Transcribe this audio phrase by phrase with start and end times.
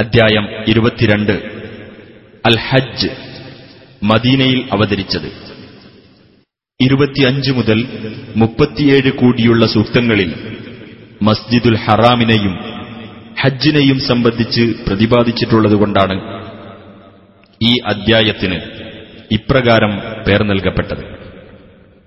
[0.00, 1.32] അധ്യായം ഇരുപത്തിരണ്ട്.
[2.46, 3.08] അൽ ഹജ്ജ്
[4.02, 5.26] മദീനയിൽ അവതരിച്ചത്.
[6.80, 7.78] ഇരുപത്തിയഞ്ച് മുതൽ
[8.36, 10.30] മുപ്പത്തിയേഴ് കൂടിയുള്ള സൂക്തങ്ങളിൽ
[11.22, 12.54] മസ്ജിദുൽ ഹറാമിനെയും
[13.40, 16.16] ഹജ്ജിനെയും സംബന്ധിച്ച് പ്രതിപാദിച്ചിട്ടുള്ളതുകൊണ്ടാണ്
[17.60, 18.58] ഈ അദ്ധ്യായത്തിന്
[19.32, 19.92] ഇപ്രകാരം
[20.26, 21.19] പേർ നൽകപ്പെട്ടത്.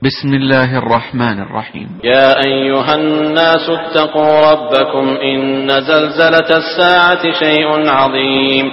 [0.03, 5.41] بسم الله الرحمن الرحيم يا أيها الناس اتقوا ربكم إن
[5.83, 8.67] زلزلة الساعة شيء عظيم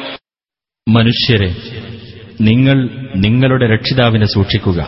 [0.87, 1.49] മനുഷ്യരെ
[2.41, 2.77] നിങ്ങൾ
[3.15, 4.79] നിങ്ങളുടെ രക്ഷിതാവിനെ സൂക്ഷിക്കുക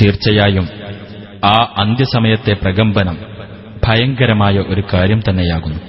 [0.00, 0.66] തീർച്ചയായും
[1.46, 3.16] ആ അന്ത്യസമയത്തെ പ്രകമ്പനം
[3.86, 5.80] ഭയങ്കരമായ ഒരു കാര്യം തന്നെയാകുന്നു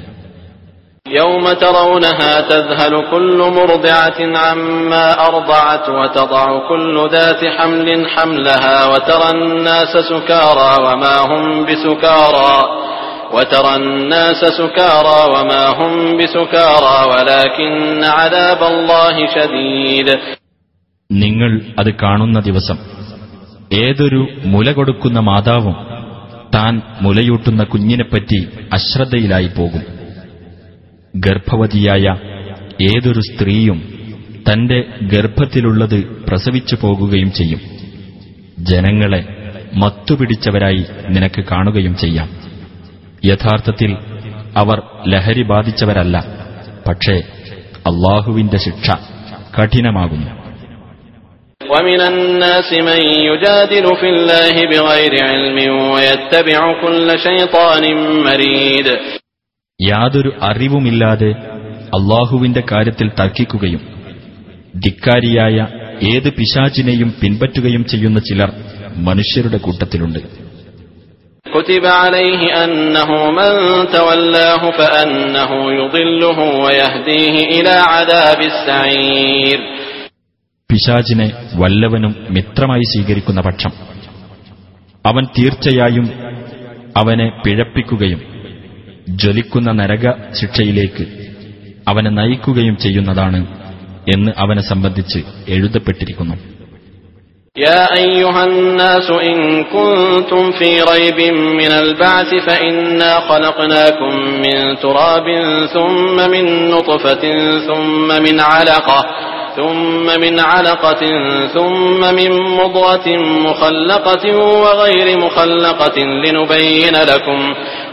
[1.05, 10.71] يوم ترونها تذهل كل مرضعة عما أرضعت وتضع كل ذات حمل حملها وترى الناس سكارى
[10.85, 12.55] وما هم بسكارى
[13.33, 17.71] وترى الناس سكارى وما هم بسكارى ولكن
[18.11, 20.07] عذاب الله شديد
[21.09, 22.77] നിങ്ങൾ അത് കാണുന്ന ദിവസം
[23.81, 24.21] ഏതൊരു
[24.53, 25.75] മുല കൊടുക്കുന്ന മാതാവും
[26.55, 26.73] താൻ
[27.05, 28.39] മുലയൂട്ടുന്ന കുഞ്ഞിനെപ്പറ്റി
[28.77, 29.83] അശ്രദ്ധയിലായി പോകും
[31.13, 32.05] ഗർഭവതിയായ
[32.87, 33.79] ഏതൊരു സ്ത്രീയും
[34.49, 34.77] തന്റെ
[35.13, 37.61] ഗർഭത്തിലുള്ളത് പ്രസവിച്ചു പോകുകയും ചെയ്യും
[38.69, 39.21] ജനങ്ങളെ
[39.77, 42.29] മത്തുപിടിച്ചവരായി നിനക്ക് കാണുകയും ചെയ്യാം
[43.23, 43.91] യഥാർത്ഥത്തിൽ
[44.55, 46.17] അവർ ലഹരി ബാധിച്ചവരല്ല
[46.87, 47.17] പക്ഷേ
[47.85, 48.87] അള്ളാഹുവിന്റെ ശിക്ഷ
[49.57, 50.31] കഠിനമാകുന്നു
[51.61, 55.57] ومن الناس من يجادل في الله بغير علم
[55.91, 57.83] ويتبع كل شيطان
[58.23, 58.87] مريد
[59.79, 61.31] യാതൊരു അറിവുമില്ലാതെ
[61.97, 63.81] അള്ളാഹുവിന്റെ കാര്യത്തിൽ തർക്കിക്കുകയും
[64.83, 65.57] ധിക്കാരിയായ
[66.09, 68.51] ഏത് പിശാചിനെയും പിൻപറ്റുകയും ചെയ്യുന്ന ചിലർ
[69.07, 70.21] മനുഷ്യരുടെ കൂട്ടത്തിലുണ്ട്
[71.45, 73.51] كتب عليه أنه من
[73.91, 79.59] تولاه فأنه يضله ويهديه إلى عذاب السعير
[80.69, 81.27] പിശാചിനെ
[81.61, 83.71] വല്ലവനും മിത്രമായി സ്വീകരിക്കുന്ന പക്ഷം
[85.05, 86.07] അവൻ തീർച്ചയായും
[86.95, 88.19] അവനെ പിഴപ്പിക്കുകയും
[89.21, 90.05] ജ്വലിക്കുന്ന നരക
[90.39, 91.03] ശിക്ഷയിലേക്ക്
[91.87, 93.39] അവനെ നയിക്കുകയും ചെയ്യുന്നതാണ്
[94.07, 96.37] എന്ന് അവനെ സംബന്ധിച്ച് എഴുതപ്പെട്ടിരിക്കുന്നു
[97.55, 101.19] يا أيها الناس إن كنتم في ريب
[101.61, 104.11] من البعث فإنا خلقناكم
[104.43, 105.27] من تراب
[105.67, 107.23] ثم من نطفة
[107.59, 108.99] ثم من علقة
[109.57, 111.01] ثم من علقة
[111.47, 113.07] ثم من مضغة
[113.47, 114.23] مخلقة
[114.63, 117.39] وغير مخلقة لنبين لكم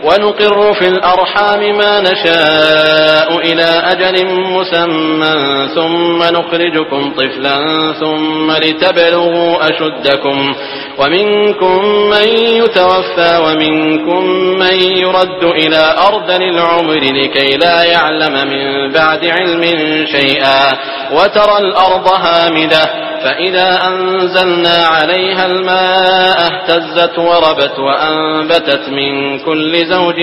[0.04, 7.58] ونقر في الأرحام ما نشاء إلى أجل مسمى ثم نخرجكم طفلا
[8.00, 10.56] ثم لتبلغوا أشدكم
[10.98, 14.24] ومنكم من يتوفى ومنكم
[14.60, 19.62] من يرد إلى أرذل العمر لكي لا يعلم من بعد علم
[20.06, 20.78] شيئا
[21.12, 30.19] وترى الأرض هامدة فإذا أنزلنا عليها الماء اهتزت وربت وأنبتت من كل زوج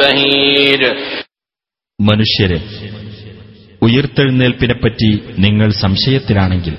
[0.00, 0.82] بهيج
[1.98, 2.58] മനുഷ്യരെ
[3.82, 6.74] ഉയിർത്തെഴുന്നേൽപ്പിനെപ്പറ്റി നിങ്ങൾ സംശയത്തിലാണെങ്കിൽ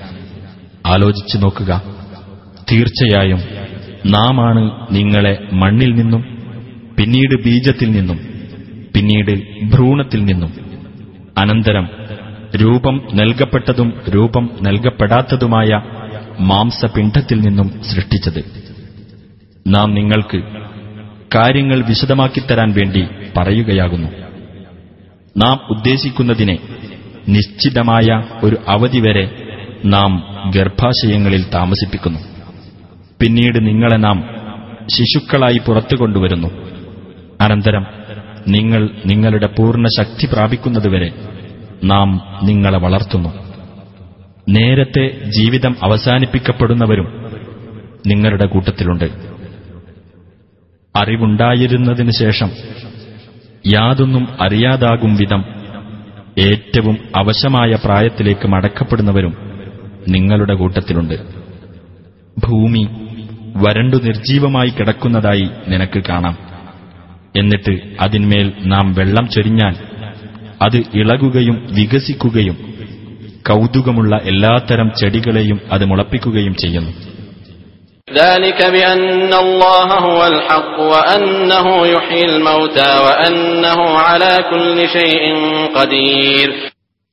[0.85, 1.71] ആലോചിച്ചു നോക്കുക
[2.67, 3.41] തീർച്ചയായും
[4.09, 6.21] നാമാണ് നിങ്ങളെ മണ്ണിൽ നിന്നും
[6.97, 8.19] പിന്നീട് ബീജത്തിൽ നിന്നും
[8.95, 9.33] പിന്നീട്
[9.73, 10.51] ഭ്രൂണത്തിൽ നിന്നും
[11.37, 11.85] അനന്തരം
[12.56, 15.82] രൂപം നൽകപ്പെട്ടതും രൂപം നൽകപ്പെടാത്തതുമായ
[16.40, 18.44] മാംസപിണ്ഡത്തിൽ നിന്നും സൃഷ്ടിച്ചത്.
[19.66, 20.42] നാം നിങ്ങൾക്ക്
[21.34, 24.08] കാര്യങ്ങൾ വിശദമാക്കിത്തരാൻ വേണ്ടി പറയുകയാകുന്നു.
[25.36, 26.58] നാം ഉദ്ദേശിക്കുന്നതിനെ
[27.28, 29.30] നിശ്ചിതമായ ഒരു അവധി വരെ
[29.84, 30.24] നാം
[30.56, 32.18] ഗർഭാശയങ്ങളിൽ താമസിപ്പിക്കുന്നു.
[33.20, 34.24] പിന്നീട് നിങ്ങളെ നാം
[34.96, 36.48] ശിശുക്കളായി പുറത്തു കൊണ്ടുവരുന്നു.
[37.40, 37.86] അനന്തരം
[38.48, 41.12] നിങ്ങൾ നിങ്ങളുടെ പൂർണ ശക്തി പ്രാപിക്കുന്നതുവരെ
[41.84, 43.28] നാം നിങ്ങളെ വളർത്തുന്നു.
[44.48, 47.26] നേരത്തെ ജീവിതം അവസാനിപ്പിക്കപ്പെടുന്നവരും
[48.06, 49.04] നിങ്ങളുടെ കൂട്ടത്തിലുണ്ട്.
[50.96, 52.50] അറിവുണ്ടായിരുന്നതിനു ശേഷം
[53.66, 55.44] യാതൊന്നും അറിയാതാകും വിധം
[56.38, 59.34] ഏറ്റവും അവശമായ പ്രായത്തിലേക്ക് മടക്കപ്പെടുന്നവരും
[60.08, 61.14] നിങ്ങളുടെ കൂട്ടത്തിലുണ്ട്.
[62.38, 62.88] ഭൂമി
[63.56, 66.36] വരണ്ടു നിർജീവമായി കിടക്കുന്നതായി നിനക്ക് കാണാം.
[67.36, 69.93] എന്നിട്ട് അതിന്മേൽ നാം വെള്ളം ചൊരിഞ്ഞാൽ
[70.64, 72.74] അത് ഇളകുകയും വികസിക്കുകയും
[73.48, 76.92] കൗതുകമുള്ള എല്ലാത്തരം ചെടികളെയും അത് മുളപ്പിക്കുകയും ചെയ്യുന്നു.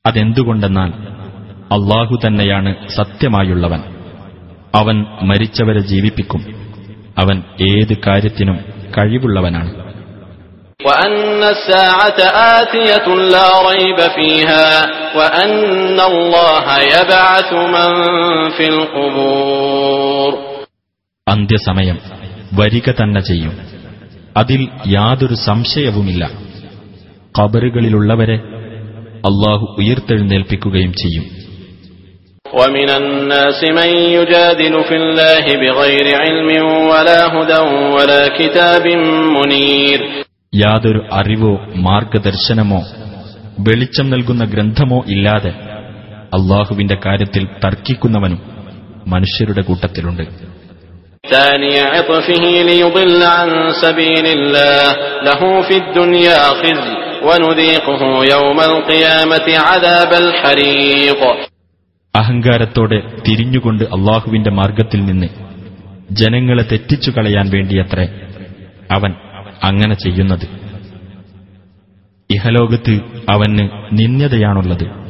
[0.06, 0.90] അതെന്തുകൊണ്ടെന്നാൽ
[1.74, 3.80] അള്ളാഹു തന്നെയാണ് സത്യമായുള്ളവൻ.
[4.76, 6.70] അവൻ മരിച്ചവരെ ജീവിപ്പിക്കും.
[7.18, 8.60] അവൻ ഏത് കാര്യത്തിനും
[8.98, 9.81] കഴിവുള്ളവനാണ്.
[10.81, 12.19] وأن الساعة
[12.59, 14.69] آتية لا ريب فيها
[15.19, 17.91] وأن الله يبعث من
[18.57, 20.33] في القبور
[21.27, 21.97] അന്ത്യസമയം
[22.53, 23.55] വരിക തന്നെ ചെയ്യും
[24.37, 24.61] അതിൽ
[24.97, 26.23] യാതൊരു സംശയവുമില്ല
[27.35, 28.37] ഖബറുകളിലുള്ളവരെ
[29.29, 31.27] അള്ളാഹു ഉയർത്തെഴുന്നേൽപ്പിക്കുകയും ചെയ്യും
[32.61, 36.49] ومن الناس من يجادل في الله بغير علم
[36.91, 37.61] ولا هدى
[37.97, 38.85] ولا كتاب
[39.37, 40.01] منير
[40.53, 41.53] യാതൊരു അറിവോ
[41.87, 42.81] മാർഗദർശനമോ
[43.67, 45.53] വെളിച്ചം നൽകുന്ന ഗ്രന്ഥമോ ഇല്ലാതെ
[46.37, 48.41] അള്ളാഹുവിന്റെ കാര്യത്തിൽ തർക്കിക്കുന്നവനും
[49.15, 50.25] മനുഷ്യരുടെ കൂട്ടത്തിലുണ്ട്
[51.25, 52.31] ثاني عطفه
[52.65, 54.85] ليضل عن سبيل الله
[55.23, 56.93] له في الدنيا خزي
[57.27, 58.03] ونذيقه
[58.35, 61.21] يوم القيامة عذاب الحريق
[62.15, 65.29] അഹങ്കാരത്തോടെ തിരിഞ്ഞുകൊണ്ട് അള്ളാഹുവിന്റെ മാർഗത്തിൽ നിന്ന്
[66.21, 68.07] ജനങ്ങളെ തെറ്റിച്ചു കളയാൻ വേണ്ടിയത്രേ
[68.97, 69.13] അവൻ
[69.64, 70.62] അങ്ങനെ ചെയ്യുന്നത്.
[72.32, 73.00] ഇഹലോകത്ത്
[73.30, 75.02] അവന് നിന്ദതയാണുള്ളത്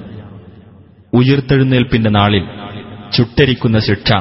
[1.14, 2.44] ഉയർത്തെഴുന്നേൽപ്പിന്റെ നാളിൽ
[3.18, 4.14] ചുട്ടരിക്കുന്ന ശിക്ഷ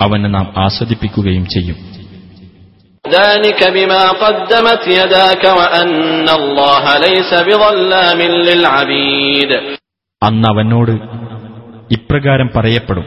[0.00, 1.76] അവന് നാം ആസ്വദിപ്പിക്കുകയും ചെയ്യും.
[10.22, 10.90] അന്ന് അവനോട്
[11.94, 13.04] ഇപ്രകാരം പറയപ്പെടും.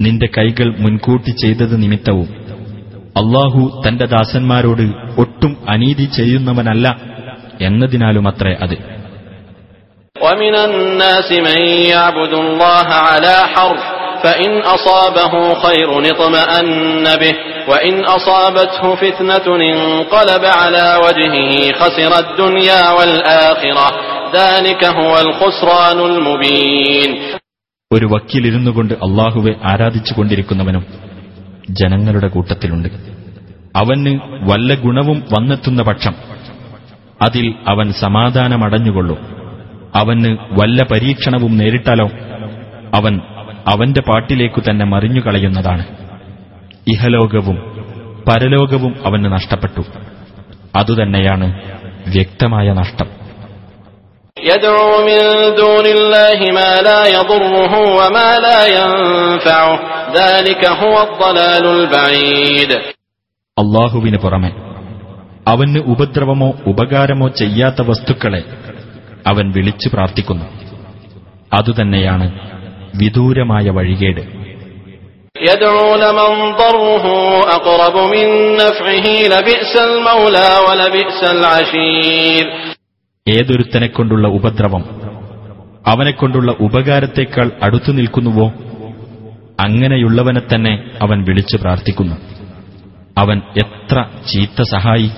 [0.00, 2.43] നിന്റെ കൈകൾ മുൻകൂട്ടി ചെയ്തത് നിമിത്തവും
[3.15, 4.85] അള്ളാഹു തന്റെ ദാസന്മാരോട്
[5.17, 6.87] ഒട്ടും അനീതി ചെയ്യുന്നവനല്ല
[7.65, 8.77] എന്നതിനാലുമത്രേ അത്
[10.15, 13.83] ومن الناس من يعبد الله على حرف
[14.23, 17.35] فإن أصابه خير اطمأن به
[17.67, 23.87] وإن أصابته فتنة انقلب على وجهه خسر الدنيا والآخرة
[24.33, 27.09] ذلك هو الخسران المبين
[27.91, 30.83] ഒരു വക്കീലിരുന്നു കൊണ്ട് അള്ളാഹുവെ ആരാധിച്ചുകൊണ്ടിരിക്കുന്നവനും
[31.79, 32.89] ജനങ്ങളുടെ കൂട്ടത്തിലുണ്ട്
[33.75, 34.13] അവന്
[34.49, 36.15] വല്ല ഗുണവും വന്നെത്തുന്ന പക്ഷം
[37.19, 39.19] അതിൽ അവൻ സമാധാനമടഞ്ഞുകൊള്ളും
[39.93, 40.29] അവന്
[40.59, 42.07] വല്ല പരീക്ഷണവും നേരിട്ടാലോ
[42.93, 43.15] അവൻ
[43.67, 45.83] അവന്റെ പാട്ടിലേക്കു തന്നെ മറിഞ്ഞുകളയുന്നതാണ്
[46.87, 47.57] ഇഹലോകവും
[48.29, 49.83] പരലോകവും അവന് നഷ്ടപ്പെട്ടു
[50.79, 51.47] അതുതന്നെയാണ്
[52.13, 53.09] വ്യക്തമായ നഷ്ടം
[54.37, 55.21] يدعو من
[55.55, 59.22] دون الله ما لا يضره وما لا ينفعه
[63.58, 64.52] അള്ളാഹുവിന് പുറമെ
[65.46, 68.42] അവന് ഉപദ്രവമോ ഉപകാരമോ ചെയ്യാത്ത വസ്തുക്കളെ
[69.26, 70.44] അവൻ വിളിച്ചു പ്രാർത്ഥിക്കുന്നു.
[71.52, 72.38] അതുതന്നെയാണ്
[72.94, 74.44] വിദൂരമായ വഴികേട്.
[83.28, 84.84] ഏതൊരുത്തനെ കൊണ്ടുള്ള ഉപദ്രവം
[85.86, 88.52] അവനെക്കൊണ്ടുള്ള ഉപകാരത്തെക്കാൾ അടുത്തു നിൽക്കുന്നുവോ?
[89.59, 92.17] അങ്ങനെയുള്ളവനെ തന്നെ അവൻ വിളിച്ചു പ്രാർത്ഥിക്കുന്നു
[93.17, 93.97] അവൻ എത്ര
[94.29, 95.09] ചീത്ത സഹായി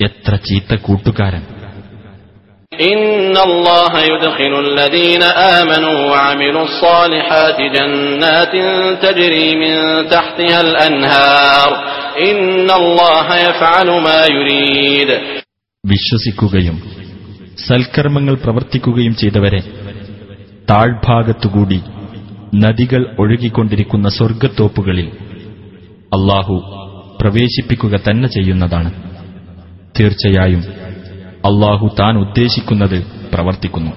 [0.00, 1.44] എത്ര ചീത്ത കൂട്ടുകാരൻ
[2.72, 5.22] إن الله يدخل الذين
[5.58, 8.54] آمنوا وعملوا الصالحات جنات
[9.02, 9.74] تجري من
[10.08, 11.70] تحتها الأنهار
[12.22, 12.40] إن
[12.72, 15.10] الله يفعل ما يريد
[15.84, 16.76] വിശ്വസിക്കുകയും
[17.66, 19.60] സൽക്കർമ്മങ്ങൾ പ്രവർത്തിക്കുകയും ചെയ്തവരെ
[20.68, 21.78] താഴ്ഭാഗത്തുകൂടി
[22.55, 25.07] നദികൾ ഒഴുകിക്കൊണ്ടിരിക്കുന്ന സ്വർഗത്തോപ്പുകളിൽ
[26.13, 26.55] അള്ളാഹു
[27.21, 28.91] പ്രവേശിപ്പിക്കുക തന്നെ ചെയ്യുന്നതാണ്.
[29.99, 30.63] തീർച്ചയായും
[31.45, 33.91] അള്ളാഹു താൻ ഉദ്ദേശിക്കുന്നത് പ്രവർത്തിക്കുന്നു.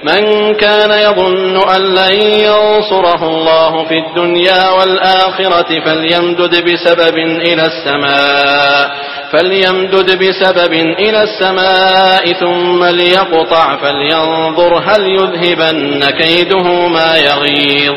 [0.00, 7.16] من كان يظن أن لن ينصره الله في الدنيا والآخرة فليمدد بسبب
[7.48, 8.84] إلى السماء
[9.32, 17.94] فليمدد بسبب إلى السماء ثم ليقطع فلينظر هل يذهبن كيده ما يغيظ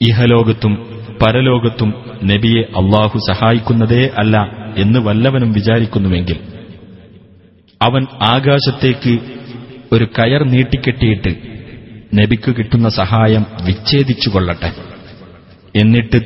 [0.00, 0.72] ഇഹലോകത്തും
[1.20, 1.90] പരലോകത്തും
[2.22, 4.36] നബിയെ അള്ളാഹു സഹായിക്കുന്നതേ അല്ല
[4.76, 6.38] എന്ന് വല്ലവനും വിചാരിക്കുന്നുവെങ്കിൽ
[7.80, 9.14] അവൻ ആകാശത്തേക്ക്
[9.92, 11.32] ഒരു കയർ നീട്ടിക്കെട്ടിയിട്ട്
[12.18, 14.70] നബിക്ക് കിട്ടുന്ന സഹായം വിച്ഛേദിച്ചുകൊള്ളട്ടെ
[15.74, 16.18] എന്നിട്ട്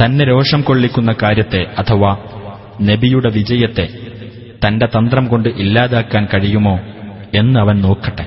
[0.00, 2.12] തന്നെ രോഷം കൊള്ളിക്കുന്ന കാര്യത്തെ അഥവാ
[2.88, 3.86] നബിയുടെ വിജയത്തെ
[4.64, 6.76] തന്റെ തന്ത്രം കൊണ്ട് ഇല്ലാതാക്കാൻ കഴിയുമോ
[7.40, 8.26] എന്നവൻ നോക്കട്ടെ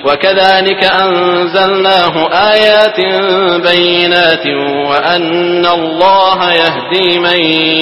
[0.00, 2.14] وكذلك أنزلناه
[2.52, 2.98] آيات
[3.68, 4.46] بينات
[4.88, 7.38] وأن الله يهدي من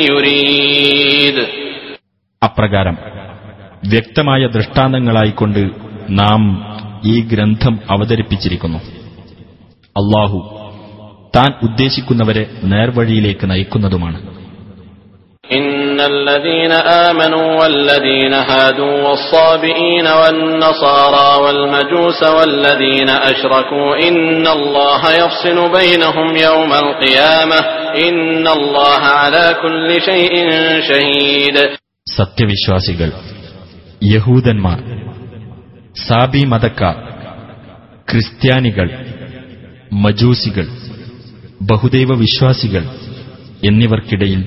[0.08, 1.36] يريد
[2.42, 2.96] അപ്രകാരം
[3.84, 5.62] വ്യക്തമായ ദൃഷ്ടാന്തങ്ങളായിക്കൊണ്ട്
[6.20, 6.42] നാം
[7.04, 8.80] ഈ ഗ്രന്ഥം അവതരിപ്പിച്ചിരിക്കുന്നു
[9.96, 10.38] അള്ളാഹു
[11.36, 14.18] താൻ ഉദ്ദേശിക്കുന്നവരെ നേർവഴിയിലേക്ക് നയിക്കുന്നതുമാണ്
[15.50, 16.72] إن الذين
[17.08, 27.58] آمنوا والذين هادوا والصابئين والنصارى والمجوس والذين أشركوا إن الله يفصل بينهم يوم القيامة
[27.98, 30.34] إن الله على كل شيء
[30.82, 31.56] شهيد
[32.06, 33.08] സത്യവിശ്വാസികൾ
[34.03, 34.79] യഹൂദന്മാർ
[36.07, 36.95] സാബി മതക്കാർ
[38.11, 39.05] ക്രിസ്ത്യാനികൾ
[39.93, 40.67] മജൂസികൾ
[41.61, 42.83] ബഹുദൈവ വിശ്വാസികൾ
[43.63, 44.41] എന്നിവർക്കിടയിൽ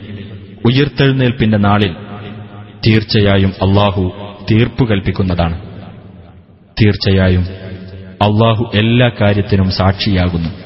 [0.64, 1.92] ഉയർത്തെഴുന്നേൽപ്പിന്റെ നാളിൽ
[2.86, 4.12] തീർച്ചയായും അള്ളാഹു
[4.50, 5.60] തീർപ്പു കൽപ്പിക്കുന്നതാണ്.
[6.82, 7.44] തീർച്ചയായും
[8.22, 10.65] അള്ളാഹു എല്ലാ കാര്യത്തിനും സാക്ഷിയാകുന്നു.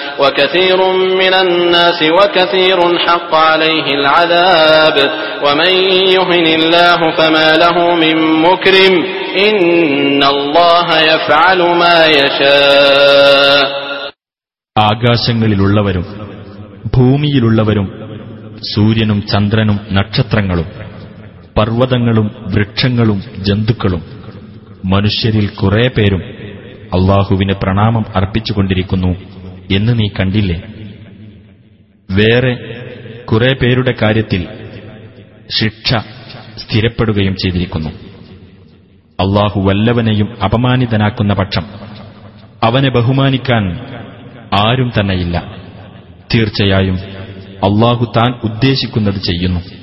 [0.18, 0.78] وكثير
[1.14, 4.96] من الناس وكثير حق عليه العذاب
[5.44, 5.72] ومن
[6.10, 8.94] يهن الله فما له من مكرم
[9.46, 13.64] إن الله يفعل ما يشاء
[14.76, 16.04] ആകാശങ്ങളിലുള്ളവരും
[16.96, 17.86] ഭൂമിയിലുള്ളവരും
[18.72, 20.68] സൂര്യനും ചന്ദ്രനും നക്ഷത്രങ്ങളും
[21.56, 24.02] പർവ്വതങ്ങളും വൃക്ഷങ്ങളും ജന്തുക്കളും
[24.84, 26.22] മനുഷ്യരിൽ കുറെ പേരും
[26.96, 29.10] അള്ളാഹുവിന് പ്രണാമം അർപ്പിച്ചുകൊണ്ടിരിക്കുന്നു
[29.71, 30.63] എന്ന് നീ കണ്ടില്ലേ?
[32.11, 32.57] വേറെ
[33.25, 34.47] കുറെ പേരുടെ കാര്യത്തിൽ
[35.59, 35.93] ശിക്ഷ
[36.57, 37.89] സ്ഥിരപ്പെടുകയും ചെയ്തിരിക്കുന്നു.
[39.19, 41.65] അള്ളാഹു വല്ലവനെയും അപമാനിതനാക്കുന്ന പക്ഷം
[42.63, 43.79] അവനെ ബഹുമാനിക്കാൻ
[44.53, 45.55] ആരും തന്നെയില്ല.
[46.33, 46.95] തീർച്ചയായും
[47.63, 49.80] അള്ളാഹു താൻ ഉദ്ദേശിക്കുന്നത് ചെയ്യുന്നു.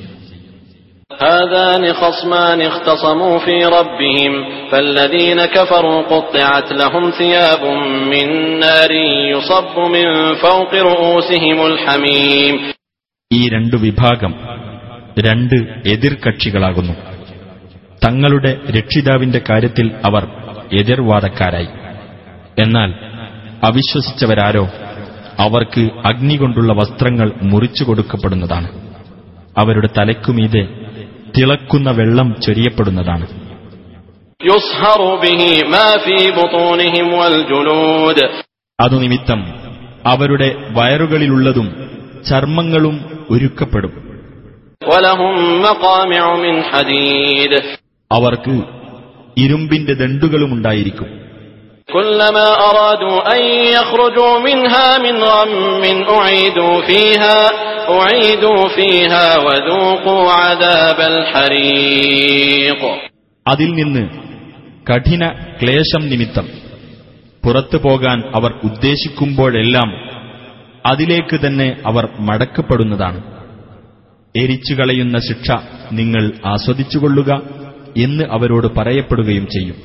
[1.12, 4.32] هذان خصمان اختصموا في ربهم
[4.72, 7.64] فالذين كفروا قطعت لهم ثياب
[8.06, 8.28] من
[8.60, 8.92] نار
[9.32, 12.56] يصب من فوق رؤوسهم الحميم
[13.32, 14.34] ഈ രണ്ടു വിഭാഗം
[15.20, 15.56] രണ്ട്
[15.88, 16.94] എതിർകക്ഷികളാകുന്നു
[18.06, 20.24] തങ്ങളുടെ രക്ഷിതാവിന്റെ കാര്യത്തിൽ അവർ
[20.72, 21.70] എതിർവാദക്കാരായി
[22.60, 22.90] എന്നാൽ
[23.64, 24.66] അവിശ്വസിച്ചവരാരോ
[25.40, 28.70] അവർക്ക് അഗ്നി കൊണ്ടുള്ള വസ്ത്രങ്ങൾ മുറിച്ചു കൊടുക്കപ്പെടുന്നതാണ്
[29.58, 30.64] അവരുടെ തലയ്ക്കുമീതെ
[31.37, 33.49] തിളക്കുന്ന വെള്ളം ചൊരിയപ്പെടുന്നതാണ്.
[38.81, 39.45] അതുനിമിത്തം
[40.07, 41.91] അവരുടെ വയറുകളിലുള്ളതും
[42.29, 44.21] ചർമ്മങ്ങളും ഒരുക്കപ്പെടും.
[48.13, 48.63] അവർക്ക്
[49.37, 51.28] ഇരുമ്പിന്റെ ദണ്ടുകളുമുണ്ടായിരിക്കും.
[51.90, 57.38] كلما أرادوا أن يخرجوا منها من غم أعيدوا فيها
[57.92, 62.82] أعيدوا فيها وذوقوا عذاب الحريق
[63.46, 64.04] അതിൽ നിന്ന്
[64.88, 65.24] കഠിന
[65.60, 66.46] ക്ലേശം നിമിത്തം
[67.44, 69.90] പുറത്തു പോകാൻ അവർ ഉദ്ദേശിക്കുമ്പോഴെല്ലാം
[70.86, 73.20] അതിലേക്ക് തന്നെ അവർ മടക്കപ്പെടുന്നതാണ്
[74.36, 75.50] എരിച്ചുകളയുന്ന ശിക്ഷ
[76.00, 77.32] നിങ്ങൾ ആസ്വദിച്ചുകൊള്ളുക
[78.04, 79.78] എന്ന് അവരോട് പറയപ്പെടുകയും ചെയ്യും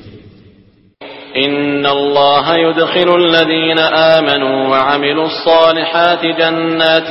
[1.37, 3.79] إن الله يدخل الذين
[4.15, 7.09] آمنوا وعملوا الصالحات جنات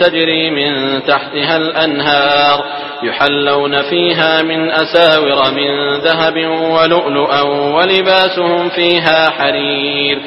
[0.00, 0.70] تجري من
[1.02, 2.56] تحتها الأنهار
[3.02, 6.36] يحلون فيها من أساور من ذهب
[6.70, 7.40] ولؤلؤا
[7.76, 10.18] ولباسهم فيها حرير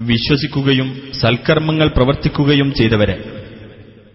[0.00, 0.88] വിശ്വസിക്കുകയും
[1.20, 3.16] സൽക്കർമ്മങ്ങൾ പ്രവർത്തിക്കുകയും ചെയ്തവരെ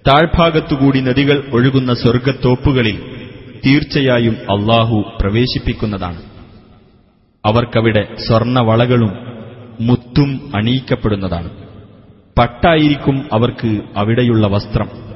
[0.06, 2.98] താഴ്ഭാഗത്തുകൂടി നദികൾ ഒഴുകുന്ന സ്വർഗത്തോപ്പുകളിൽ
[3.63, 6.20] തീർച്ചയായും അള്ളാഹു പ്രവേശിപ്പിക്കുന്നതാണ്
[7.47, 9.12] അവർക്കവിടെ സ്വർണവളകളും
[9.81, 11.50] മുത്തും അണിയിക്കപ്പെടുന്നതാണ്.
[12.38, 15.07] പട്ടായിരിക്കും അവർക്ക് അവിടെയുള്ള വസ്ത്രം.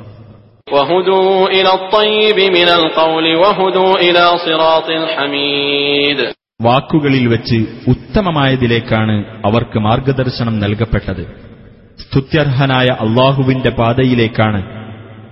[6.62, 11.50] വാക്കുകളിൽ വെച്ച് ഉത്തമമായതിലേക്കാണ് അവർക്ക് മാർഗദർശനം നൽകപ്പെട്ടത്.
[11.98, 14.62] സ്തുത്യർഹനായ അള്ളാഹുവിന്റെ പാതയിലേക്കാണ്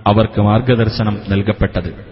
[0.07, 2.08] അവർക്ക് മാർഗദർശനം നൽകപ്പെട്ടത്.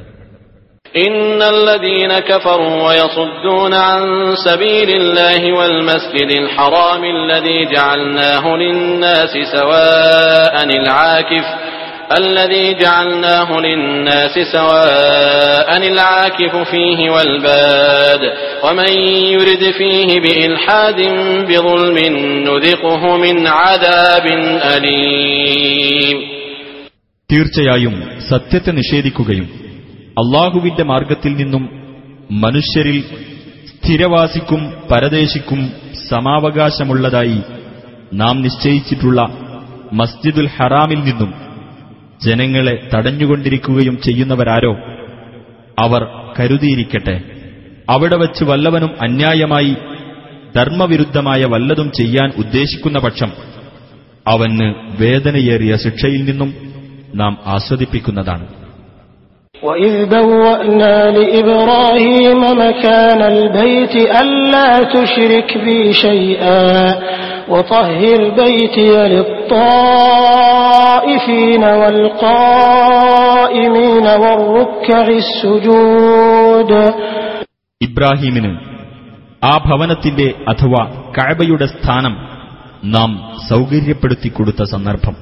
[1.08, 4.01] إن الذين كفروا ويصدون عن
[4.36, 11.46] سبيل الله والمسجد الحرام الذي جعلناه للناس سواء العاكف
[12.18, 18.22] الذي جعلناه للناس سواء العاكف فيه والباد
[18.63, 18.91] ومن
[19.36, 21.00] يرد فيه بإلحاد
[21.50, 21.98] بظلم
[22.48, 24.25] نذقه من عذاب
[24.75, 26.18] أليم
[27.34, 27.94] തീർച്ചയായും
[28.30, 29.48] സത്യത്തെ നിഷേധിക്കുകയും
[30.18, 31.68] അള്ളാഹുവിന്റെ മാർഗത്തിൽ നിന്നും
[32.30, 33.04] മനുഷ്യരിൽ
[33.66, 35.73] സ്ഥിരവാസിക്കും പരദേശിക്കും
[36.08, 37.40] സമാവകാശമുള്ളതായി
[38.14, 39.28] നാം നിശ്ചയിച്ചിട്ടുള്ള
[39.92, 41.35] മസ്ജിദുൽ ഹറാമിൽ നിന്നും
[42.25, 44.75] ജനങ്ങളെ തടഞ്ഞുകൊണ്ടിരിക്കുകയും ചെയ്യുന്നവരാരോ?
[45.78, 46.06] അവർ
[46.40, 47.20] കരുതിയിരിക്കട്ടെ.
[47.90, 49.76] അവിടെ വച്ച് വല്ലവനും അന്യായമായി
[50.56, 53.32] ധർമ്മവിരുദ്ധമായ വല്ലതും ചെയ്യാൻ ഉദ്ദേശിക്കുന്ന പക്ഷം
[54.26, 56.54] അവന് വേദനയേറിയ ശിക്ഷയിൽ നിന്നും
[57.14, 58.56] നാം ആസ്വദിപ്പിക്കുന്നതാണ്.
[59.56, 66.65] وإذ بوأنا لإبراهيم مكان البيت ألا تشرك بي شيئا
[67.50, 68.91] وطهر بيتي
[70.32, 71.63] للطائفين
[72.91, 73.25] والقائمين
[74.22, 76.72] والركع السجود
[77.82, 78.51] ഇബ്രാഹീമിന്
[79.46, 80.82] ആ ഭവനത്തിന്റെ അഥവാ
[81.18, 82.13] കഴബയുടെ സ്ഥാനം
[82.96, 83.10] നാം
[83.50, 85.15] സൗകര്യപ്പെടുത്തി കൊടുത്ത സന്ദർഭം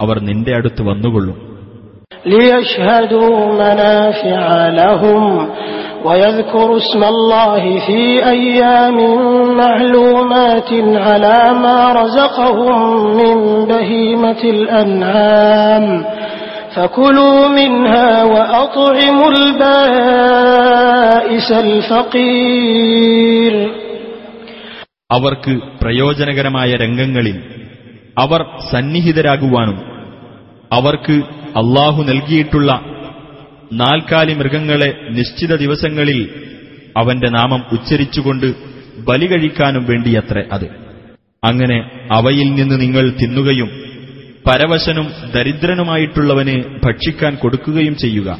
[0.00, 1.36] അവർ നിന്റെ അടുത്ത് വന്നുകൊള്ളും
[2.26, 5.48] ليشهدوا منافع لهم
[6.04, 8.96] ويذكروا اسم الله في أيام
[9.56, 10.70] معلومات
[11.06, 12.78] على ما رزقهم
[13.16, 16.04] من بهيمة الأنعام
[16.74, 19.30] فكلوا منها وأطعموا
[20.16, 23.54] البائس الفقير
[25.12, 27.36] അവർക്ക് പ്രയോജനകരമായ രംഗങ്ങളിൽ
[28.18, 28.40] അവർ
[28.72, 29.89] സന്നിഹിതരാകുവാനും
[30.71, 31.15] അവർക്ക്
[31.55, 32.71] അള്ളാഹു നൽകിയിട്ടുള്ള
[33.71, 36.29] നാൽക്കാലി മൃഗങ്ങളെ നിശ്ചിത ദിവസങ്ങളിൽ
[36.97, 38.47] അവന്റെ നാമം ഉച്ചരിച്ചുകൊണ്ട്
[39.07, 40.67] ബലി കഴിക്കാനും വേണ്ടിയത്രേ അത്.
[41.43, 43.69] അങ്ങനെ അവയിൽ നിന്ന് നിങ്ങൾ തിന്നുകയും
[44.47, 48.39] പരവശനും ദരിദ്രനുമായിട്ടുള്ളവന് ഭക്ഷിക്കാൻ കൊടുക്കുകയും ചെയ്യുക.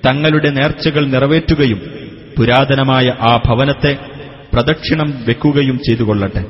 [0.05, 1.79] തങ്ങളുടെ നേർച്ചകൾ നിറവേറ്റുകയും
[2.37, 3.93] പുരാതനമായ ആ ഭവനത്തെ
[4.53, 6.43] പ്രദക്ഷിണം വെക്കുകയും ചെയ്തുകൊള്ളട്ടെ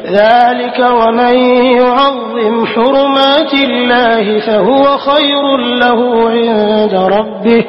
[0.00, 1.34] ذلك ومن
[1.80, 5.44] يعظم حرمات الله فهو خير
[5.82, 7.64] له عند ربه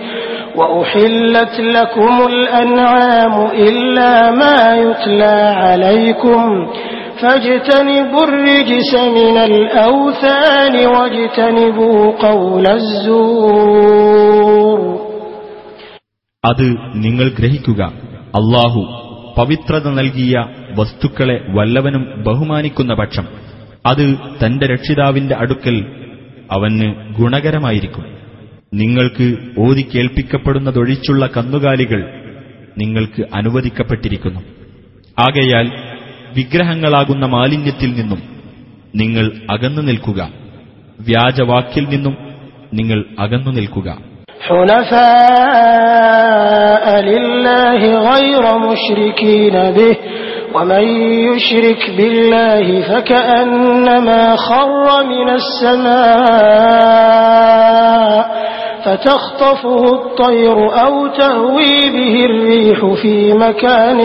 [0.55, 3.35] وأحلت لكم الأنعام
[3.67, 6.67] إلا ما يتلى عليكم
[7.21, 12.65] فاجتنبوا الرجس من الأوثان واجتنبوا قول
[14.11, 14.79] الزور
[16.43, 16.67] അത്
[17.05, 17.81] നിങ്ങൾ ഗ്രഹിക്കുക
[18.39, 18.81] അള്ളാഹു
[19.37, 20.33] പവിത്രത നൽകിയ
[20.77, 23.25] വസ്തുക്കളെ വല്ലവനും ബഹുമാനിക്കുന്ന പക്ഷം
[23.85, 24.05] അത്
[24.41, 25.77] തന്റെ രക്ഷിതാവിന്റെ അടുക്കൽ
[26.49, 26.87] അവന്
[27.19, 28.05] ഗുണകരമായിരിക്കും
[28.73, 29.27] നിങ്ങൾക്ക്
[29.65, 32.01] ഓതി കേൾപ്പിക്കപ്പെടുന്നതൊഴിച്ചുള്ള കന്നുകാലികൾ
[32.77, 34.41] നിങ്ങൾക്ക് അനുവദിക്കപ്പെട്ടിരിക്കുന്നു
[35.17, 35.67] ആകയാൽ
[36.35, 38.21] വിഗ്രഹങ്ങളാകുന്ന മാലിന്യത്തിൽ നിന്നും
[38.95, 40.19] നിങ്ങൾ അകന്നു നിൽക്കുക
[40.99, 42.15] വ്യാജവാക്കിൽ നിന്നും
[42.73, 43.89] നിങ്ങൾ അകന്നു നിൽക്കുക
[45.61, 49.95] حنفاء لله غير مشركين به
[50.53, 50.85] ومن
[51.27, 55.27] يشرك بالله فكأنما خر من
[56.91, 58.21] السماء
[58.85, 63.99] فتخطفه الطير أو تهوي به الريح في مكان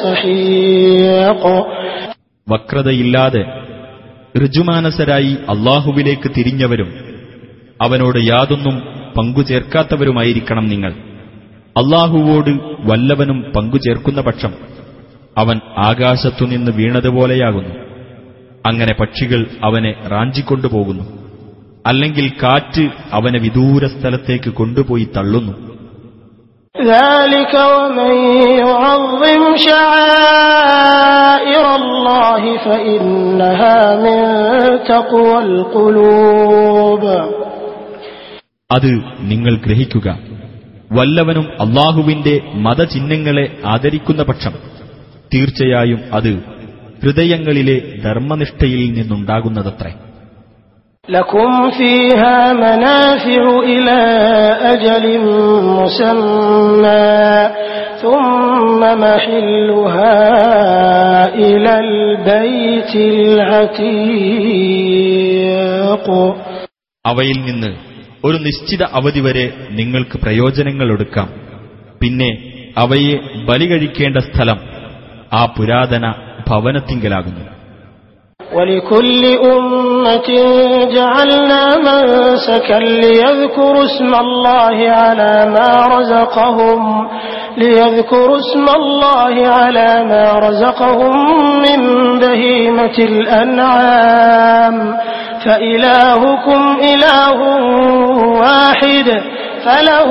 [0.00, 1.42] سحيق
[2.46, 3.42] വക്രതയില്ലാതെ
[4.34, 6.90] ഋജുമാനസരായി അള്ളാഹുവിലേക്ക് തിരിഞ്ഞവരും
[7.80, 8.76] അവനോട് യാതൊന്നും
[9.16, 10.92] പങ്കുചേർക്കാത്തവരുമായിരിക്കണം നിങ്ങൾ
[11.76, 12.52] അള്ളാഹുവോട്
[12.84, 14.52] വല്ലവനും പങ്കുചേർക്കുന്ന പക്ഷം
[15.36, 15.56] അവൻ
[15.88, 17.72] ആകാശത്തുനിന്ന് വീണതുപോലെയാകുന്നു
[18.68, 21.04] അങ്ങനെ പക്ഷികൾ അവനെ റാഞ്ചിക്കൊണ്ടുപോകുന്നു
[21.87, 25.71] അല്ലെങ്കിൽ കാറ്റ് അവനെ വിദൂര സ്ഥലത്തേക്ക് കൊണ്ടുപോയി തള്ളുന്നു.
[38.71, 40.19] അത് നിങ്ങൾ ഗ്രഹിക്കുക.
[40.91, 44.53] വല്ലവനും അള്ളാഹുവിന്റെ മതചിഹ്നങ്ങളെ ആദരിക്കുന്ന പക്ഷം
[45.33, 46.39] തീർച്ചയായും അത്
[47.03, 49.93] ഹൃദയങ്ങളിലെ ധർമ്മനിഷ്ഠയിൽ നിന്നുണ്ടാകുന്നതത്രേ.
[51.08, 54.00] لكم فيها منافع إلى
[54.66, 55.04] أجل
[55.70, 57.16] مسمى
[58.02, 60.18] ثم محلها
[61.36, 62.92] إلى البيت
[64.66, 66.06] العتيق
[67.04, 67.70] അവയിൽ നിന്ന്
[68.24, 71.28] ഒരു നിശ്ചിത അവധി വരെ നിങ്ങൾക്ക് പ്രയോജനങ്ങൾ എടുക്കാം
[72.00, 72.30] പിന്നെ
[72.76, 73.14] അവയെ
[73.48, 74.58] ബലി കഴിക്കേണ്ട സ്ഥലം
[75.32, 76.04] ആ പുരാതന
[76.48, 77.44] ഭവനത്തിങ്കലാകുന്നു
[78.40, 79.22] ولكل
[80.00, 80.28] أمة
[80.88, 86.80] جعلنا منسكا ليذكروا اسم الله على ما رزقهم
[87.58, 91.14] ليذكروا اسم الله على ما رزقهم
[91.58, 91.80] من
[92.18, 94.76] بهيمة الأنعام
[95.44, 97.38] فإلهكم إله
[98.40, 99.08] واحد
[99.64, 100.10] فله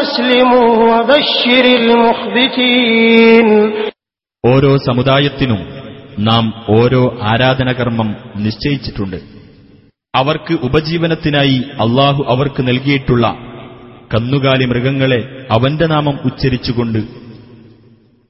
[0.00, 3.48] أسلموا وبشر المخبتين
[4.44, 5.60] ഓരോ സമുദായത്തിനും
[6.28, 8.08] നാം ഓരോ ആരാധനകർമ്മം
[8.44, 9.16] നിശ്ചയിച്ചിട്ടുണ്ട്
[10.13, 13.25] അവർക്ക് ഉപജീവനത്തിനായി അള്ളാഹു അവർക്ക് നൽകിയിട്ടുള്ള
[14.13, 16.99] കന്നുകാലി മൃഗങ്ങളെ അവന്റെ നാമം ഉച്ചരിച്ചുകൊണ്ട്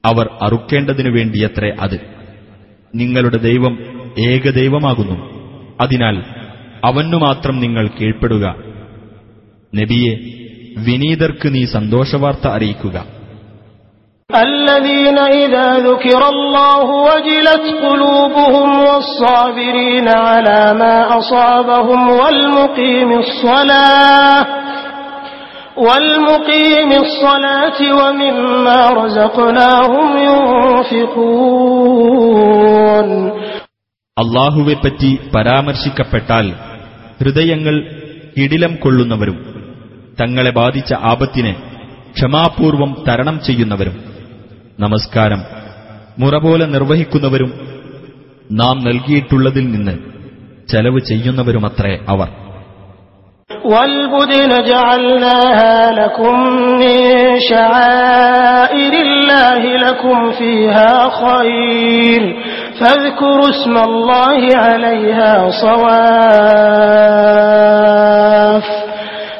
[0.04, 1.98] അവർ അറുക്കേണ്ടതിനു വേണ്ടിയത്രേ അത്.
[2.94, 3.74] നിങ്ങളുടെ ദൈവം
[4.18, 5.16] ഏകദൈവമാകുന്നു
[5.80, 6.16] അതിനാൽ
[6.84, 8.46] അവനു മാത്രം നിങ്ങൾ കീഴ്പ്പെടുക
[9.74, 10.14] നബിയെ
[10.78, 12.96] വിനീതർക്ക് നീ സന്തോഷവാർത്ത അറിയിക്കുക.
[14.29, 24.45] الذين إذا ذكر الله وجلت قلوبهم والصابرين على ما أصابهم والمقيم الصلاة
[25.77, 30.07] والمقيم الصلاة ومما رزقناهم
[31.87, 33.09] ينفقون
[34.17, 36.45] അള്ളാഹുവെപ്പറ്റി പരാമർശിക്കപ്പെട്ടാൽ
[37.19, 37.75] ഹൃദയങ്ങൾ
[38.35, 39.37] ഇടിലം കൊള്ളുന്നവരും
[40.17, 41.53] തങ്ങളെ ബാധിച്ച ആപത്തിനെ
[42.15, 43.95] ക്ഷമാപൂർവം തരണം ചെയ്യുന്നവരും
[44.79, 45.41] നമസ്കാരം
[46.17, 47.51] മുറപോലെ നിർവഹിക്കുന്നവരും
[48.51, 49.95] നാം നൽകിയിട്ടുള്ളതിൽ നിന്ന്
[50.69, 52.29] ചെലവ് ചെയ്യുന്നവരുമത്രേ അവർ
[53.65, 56.35] والبدن جعلناها لكم
[56.81, 56.97] من
[57.49, 62.21] شعائر الله لكم فيها خير
[62.79, 66.97] فاذكروا اسم الله عليها صواف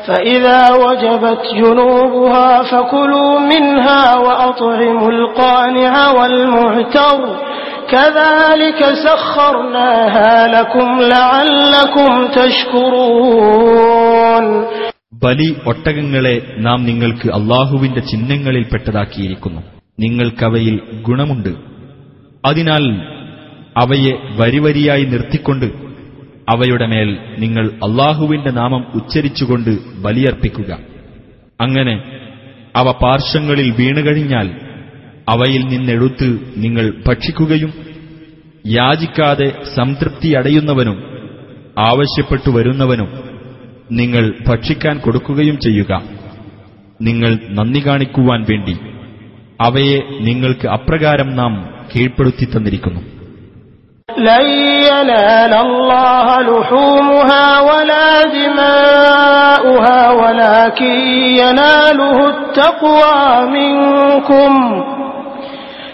[0.08, 7.20] فإذا وجبت جنوبها فكلوا منها وأطعموا القانع والمعتر
[7.89, 12.12] كذلك سخرناها لكم لعلكم
[13.28, 14.46] تشكرون
[15.22, 19.62] ബലി ഒട്ടകങ്ങളെ നാം നിങ്ങൾക്ക് അള്ളാഹുവിന്റെ ചിഹ്നങ്ങളിൽപ്പെട്ടതാക്കിയിരിക്കുന്നു
[20.00, 21.52] നിങ്ങൾക്കവയിൽ ഗുണമുണ്ട്
[22.46, 22.84] അതിനാൽ
[23.78, 25.67] അവയെ വരിവരിയായി നിർത്തിക്കൊണ്ട്
[26.53, 30.79] അവയുടെ മേൽ നിങ്ങൾ അള്ളാഹുവിന്റെ നാമം ഉച്ചരിച്ചുകൊണ്ട് ബലിയർപ്പിക്കുക.
[31.61, 31.95] അങ്ങനെ
[32.77, 34.49] അവ പാർശ്വങ്ങളിൽ വീണുകഴിഞ്ഞാൽ
[35.29, 37.73] അവയിൽ നിന്നെടുത്ത് നിങ്ങൾ ഭക്ഷിക്കുകയും
[38.67, 40.99] യാചിക്കാതെ സംതൃപ്തിയടയുന്നവനും
[41.79, 43.09] ആവശ്യപ്പെട്ടു വരുന്നവനും
[43.93, 45.93] നിങ്ങൾ ഭക്ഷിക്കാൻ കൊടുക്കുകയും ചെയ്യുക.
[47.03, 48.75] നിങ്ങൾ നന്ദി കാണിക്കുവാൻ വേണ്ടി
[49.61, 51.53] അവയെ നിങ്ങൾക്ക് അപ്രകാരം നാം
[51.91, 53.12] കീഴ്പ്പെടുത്തി തന്നിരിക്കുന്നു.
[54.17, 54.46] لن
[54.89, 60.96] ينال الله لحومها ولا دماؤها ولكن
[61.41, 63.17] يناله التقوى
[63.58, 64.52] منكم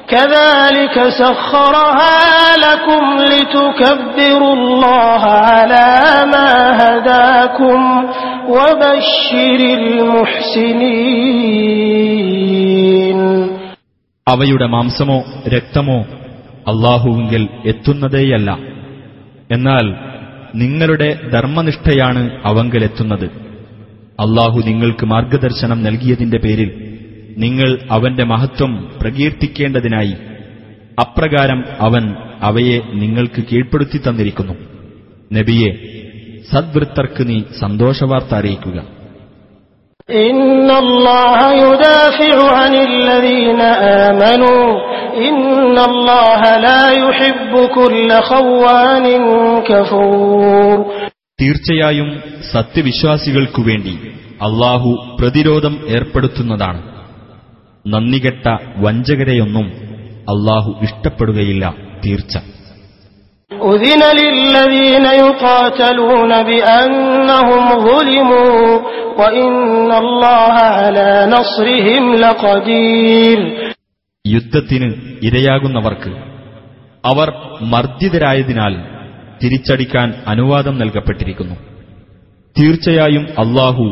[0.07, 2.17] كذلك سخرها
[2.65, 5.89] لكم لتكبروا الله على
[6.33, 7.79] ما هداكم
[8.55, 9.59] وبشر
[12.23, 13.19] المحسنين
[14.33, 15.17] അവയുടെ മാംസമോ
[15.53, 15.97] രക്തമോ
[16.68, 18.58] അള്ളാഹുവിങ്കിൽ എത്തുന്നതേയല്ല.
[19.50, 19.86] എന്നാൽ
[20.54, 23.24] നിങ്ങളുടെ ധർമ്മനിഷ്ഠയാണ് അവങ്കിലെത്തുന്നത്
[24.20, 26.70] അള്ളാഹു നിങ്ങൾക്ക് മാർഗദർശനം നൽകിയതിന്റെ പേരിൽ
[27.38, 30.14] നിങ്ങൾ അവന്റെ മഹത്വം പ്രകീർത്തിക്കേണ്ടതിനായി
[31.00, 32.04] അപ്രകാരം അവൻ
[32.42, 34.54] അവയെ നിങ്ങൾക്ക് കീഴ്പ്പെടുത്തി തന്നിരിക്കുന്നു.
[35.32, 35.70] നബിയെ
[36.52, 38.78] സദ്വൃത്തർക്ക് നീ സന്തോഷവാർത്ത അറിയിക്കുക.
[40.10, 43.62] ഇന്നല്ലാഹ യുദാഫിഉ അനില്ലദീന
[43.96, 44.54] ആമനൂ
[45.17, 49.05] الذين آمنوا إن الله لا يحب كل خوان
[49.61, 50.77] كفور
[51.39, 52.09] തീർച്ചയായും
[52.53, 53.93] സത്യവിശ്വാസികൾക്കു വേണ്ടി
[54.41, 56.81] അള്ളാഹു പ്രതിരോധം ഏർപ്പെടുത്തുന്നതാണ്
[57.85, 58.45] നന്ദികെട്ട
[58.77, 59.67] വഞ്ചകരെയൊന്നും
[60.27, 61.63] അള്ളാഹു ഇഷ്ടപ്പെടുകയില്ല
[62.05, 62.35] തീർച്ച
[63.73, 68.79] أذن للذين يقاتلون بأنهم ظلموا
[69.17, 73.39] وإن الله على نصرهم لقدير
[74.25, 74.87] യുദ്ധത്തിന്
[75.27, 76.11] ഇരയാകുന്നവർക്ക്
[77.03, 77.29] അവർ
[77.71, 78.75] മർദ്ദിതരായതിനാൽ
[79.41, 81.55] തിരിച്ചടിക്കാൻ അനുവാദം നൽകപ്പെട്ടിരിക്കുന്നു
[82.55, 83.85] തീർച്ചയായും അള്ളാഹു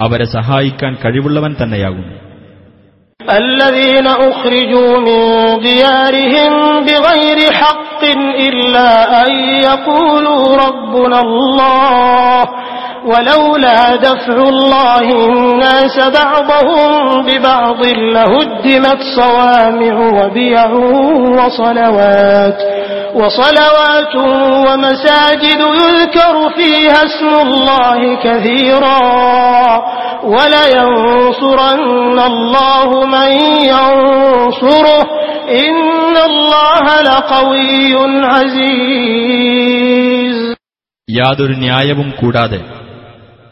[0.00, 2.14] അവരെ സഹായിക്കാൻ കഴിവുള്ളവൻ തന്നെയാകുന്നു
[3.20, 5.20] الذين أخرجوا من
[5.60, 8.02] ديارهم بغير حق
[8.40, 8.88] إلا
[9.22, 12.40] أن يقولوا ربنا الله
[13.04, 20.66] ولولا دفع الله الناس بعضهم ببعض لهدمت صوامع وبيع
[21.38, 22.58] وصلوات
[23.14, 24.14] وصلوات
[24.66, 29.00] ومساجد يذكر فيها اسم الله كثيرا
[30.24, 33.30] ولينصرن الله من
[33.72, 35.02] ينصره
[35.64, 40.36] إن الله لقوي عزيز
[41.18, 42.58] യാതൊരു ന്യായവും കൂടാതെ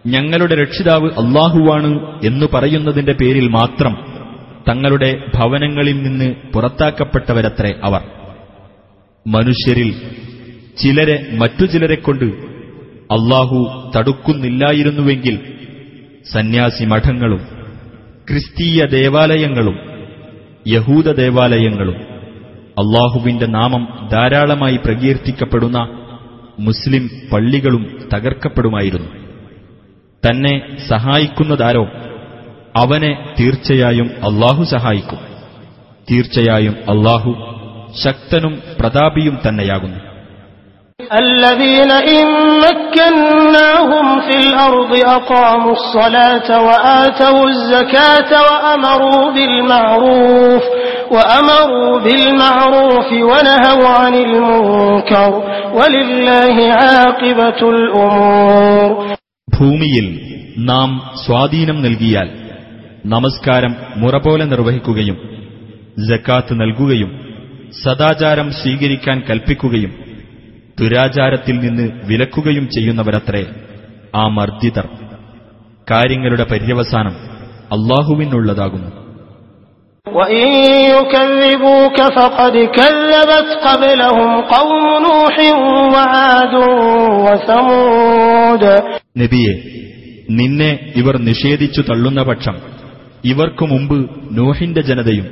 [0.05, 3.93] ഞങ്ങളുടെ രക്ഷിതാവ് അള്ളാഹുവാണ് എന്നു പറയുന്നതിന്റെ പേരിൽ മാത്രം
[4.69, 8.01] തങ്ങളുടെ ഭവനങ്ങളിൽ നിന്ന് പുറത്താക്കപ്പെട്ടവരത്രേ അവർ.
[9.27, 9.93] മനുഷ്യരിൽ
[10.77, 12.25] ചിലരെ മറ്റു ചിലരെ കൊണ്ട്
[13.11, 15.39] അള്ളാഹു തടുക്കുന്നില്ലായിരുന്നുവെങ്കിൽ
[16.33, 17.41] സന്യാസി മഠങ്ങളും
[18.29, 19.77] ക്രിസ്തീയ ദേവാലയങ്ങളും
[20.67, 21.95] യഹൂദ ദേവാലയങ്ങളും
[22.79, 25.77] അള്ളാഹുവിന്റെ നാമം ധാരാളമായി പ്രകീർത്തിക്കപ്പെടുന്ന
[26.59, 29.18] മുസ്ലിം പള്ളികളും തകർക്കപ്പെടുമായിരുന്നു.
[30.22, 30.54] തന്നെ
[30.90, 31.84] സഹായിക്കുന്നതാരോ
[32.80, 35.20] അവനെ തീർച്ചയായും അള്ളാഹു സഹായിക്കും
[36.08, 37.30] തീർച്ചയായും അള്ളാഹു
[38.04, 40.00] ശക്തനും പ്രതാപിയും തന്നെയാകുന്നു
[41.24, 42.26] الذين إن
[42.64, 50.62] مكناهم في الأرض أقاموا الصلاة وآتوا الزكاة وأمروا بالمعروف
[51.10, 55.30] وأمروا بالمعروف ونهوا عن المنكر
[55.74, 58.90] ولله عاقبة الأمور
[59.57, 60.21] ഭൂമിയിൽ
[60.57, 62.29] നാം സ്വാധീനം നൽകിയാൽ
[63.05, 65.47] നമസ്കാരം മുറപോലെ നിർവഹിക്കുകയും
[66.09, 67.29] ജക്കാത്ത് നൽകുകയും
[67.83, 69.93] സദാചാരം സ്വീകരിക്കാൻ കൽപ്പിക്കുകയും
[70.79, 73.45] ദുരാചാരത്തിൽ നിന്ന് വിലക്കുകയും ചെയ്യുന്നവരത്രേ
[74.15, 74.89] ആ മർദ്ദിതർ.
[75.91, 77.11] കാര്യങ്ങളുടെ പര്യവസാനം
[77.71, 78.99] അള്ളാഹുവിനുള്ളതാകുന്നു.
[89.19, 89.79] നബിയെ
[90.29, 92.57] നിന്നെ ഇവർ നിഷേധിച്ചു തള്ളുന്ന പക്ഷം
[93.25, 95.27] ഇവർക്കു മുമ്പ് നോഹിന്റെ ജനതയും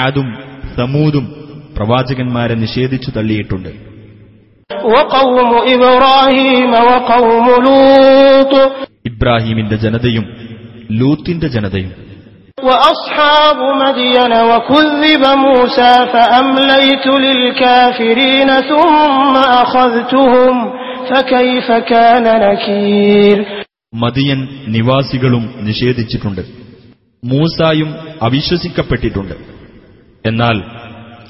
[0.00, 0.38] ആദും
[0.76, 1.34] സമൂദും
[1.76, 3.68] പ്രവാചകന്മാരെ നിഷേധിച്ചു തള്ളിയിട്ടുണ്ട്.
[9.06, 10.26] ഇബ്രാഹീമിന്റെ ജനതയും
[10.90, 12.04] ലൂത്തിന്റെ ജനതയും.
[20.34, 20.83] മൂസ
[23.94, 26.40] മദിയൻ നിവാസികളും നിഷേധിച്ചിട്ടുണ്ട്.
[27.24, 29.34] മൂസായും അവിശ്വസിക്കപ്പെട്ടിട്ടുണ്ട്.
[30.26, 30.62] എന്നാൽ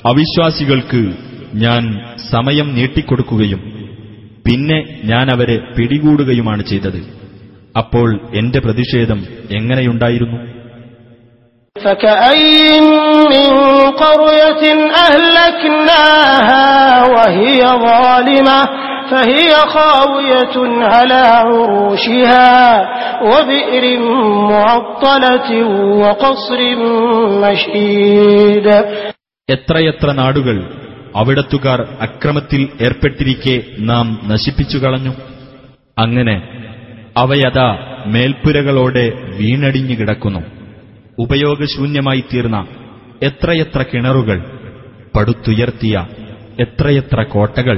[0.07, 1.15] അവിശ്വാസികൾക്ക്
[1.55, 3.61] ഞാൻ സമയം നീട്ടിക്കൊടുക്കുകയും
[4.47, 7.15] പിന്നെ ഞാൻ അവരെ പിടികൂടുകയുമാണ് ചെയ്തത്.
[7.79, 10.55] അപ്പോൾ എന്റെ പ്രതിഷേധം എങ്ങനെയുണ്ടായിരുന്നു?
[11.85, 12.85] ഫകഅയ്യിൻ
[19.04, 20.56] من قرية أهلكناها وهي ظالمة فهي خاوية
[20.86, 22.52] على عروشها
[23.24, 23.84] وبئر
[24.52, 25.50] معطلة
[26.02, 26.60] وقصر
[27.44, 28.68] مشيد
[29.50, 30.58] എത്രയെത്ര നാടുകൾ
[31.16, 33.56] അവിടത്തുകാർ അക്രമത്തിൽ ഏർപ്പെട്ടിരിക്കെ
[33.90, 35.14] നാം നശിപ്പിച്ചു കളഞ്ഞു
[35.98, 36.36] അങ്ങനെ
[37.18, 37.70] അവയതാ
[38.06, 39.06] മേൽപ്പുരകളോടെ
[39.40, 40.42] വീണടിഞ്ഞു കിടക്കുന്നു
[41.18, 42.58] ഉപയോഗശൂന്യമായി തീർന്ന
[43.22, 44.38] എത്രയെത്ര കിണറുകൾ
[45.16, 45.96] പടുത്തുയർത്തിയ
[46.66, 47.78] എത്രയെത്ര കോട്ടകൾ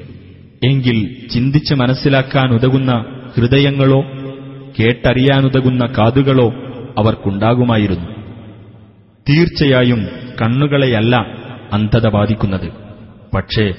[0.63, 4.01] എങ്കിൽ ചിന്തിച്ച് മനസ്സിലാക്കാനുതകുന്ന ഹൃദയങ്ങളോ
[4.79, 6.53] കേട്ടറിയാനുതകുന്ന കാതുകളോ
[6.97, 8.11] അവർക്കുണ്ടാകുമായിരുന്നു.
[9.29, 10.07] തീർച്ചയായും
[10.41, 11.15] കണ്ണുകളെയല്ല
[11.73, 12.71] അന്ധത ബാധിക്കുന്നത്.
[13.35, 13.73] പക്ഷേ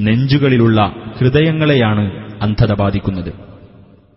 [0.00, 3.45] നെഞ്ചുകളിലുള്ള ഹൃദയങ്ങളെയാണ് അന്ധത ബാധിക്കുന്നത്.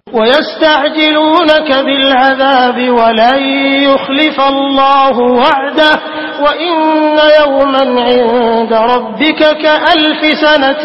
[0.08, 3.40] ويستعجلونك بالعذاب ولن
[3.84, 5.92] يخلف الله وعده
[6.40, 6.74] وإن
[7.40, 10.84] يوما عند ربك كألف سنة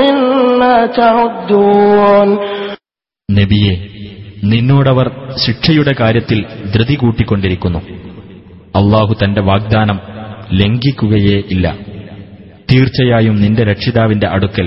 [0.00, 2.28] مما تعدون
[3.28, 3.74] നബിയെ
[4.42, 5.06] നിന്നോടവർ
[5.44, 6.38] ശിക്ഷയുടെ കാര്യത്തിൽ
[6.74, 7.80] ധൃതി കൂട്ടിക്കൊണ്ടിരിക്കുന്നു
[8.74, 9.98] അള്ളാഹു തന്റെ വാഗ്ദാനം
[10.60, 11.66] ലംഘിക്കുകയേ ഇല്ല
[12.68, 14.66] തീർച്ചയായും നിന്റെ രക്ഷിതാവിന്റെ അടുക്കൽ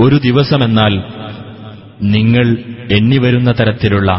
[0.00, 0.94] ഒരു ദിവസമെന്നാൽ
[2.01, 2.57] നിങ്ങൾ
[2.91, 4.11] എണ്ണിവരുന്ന തരത്തിലുള്ള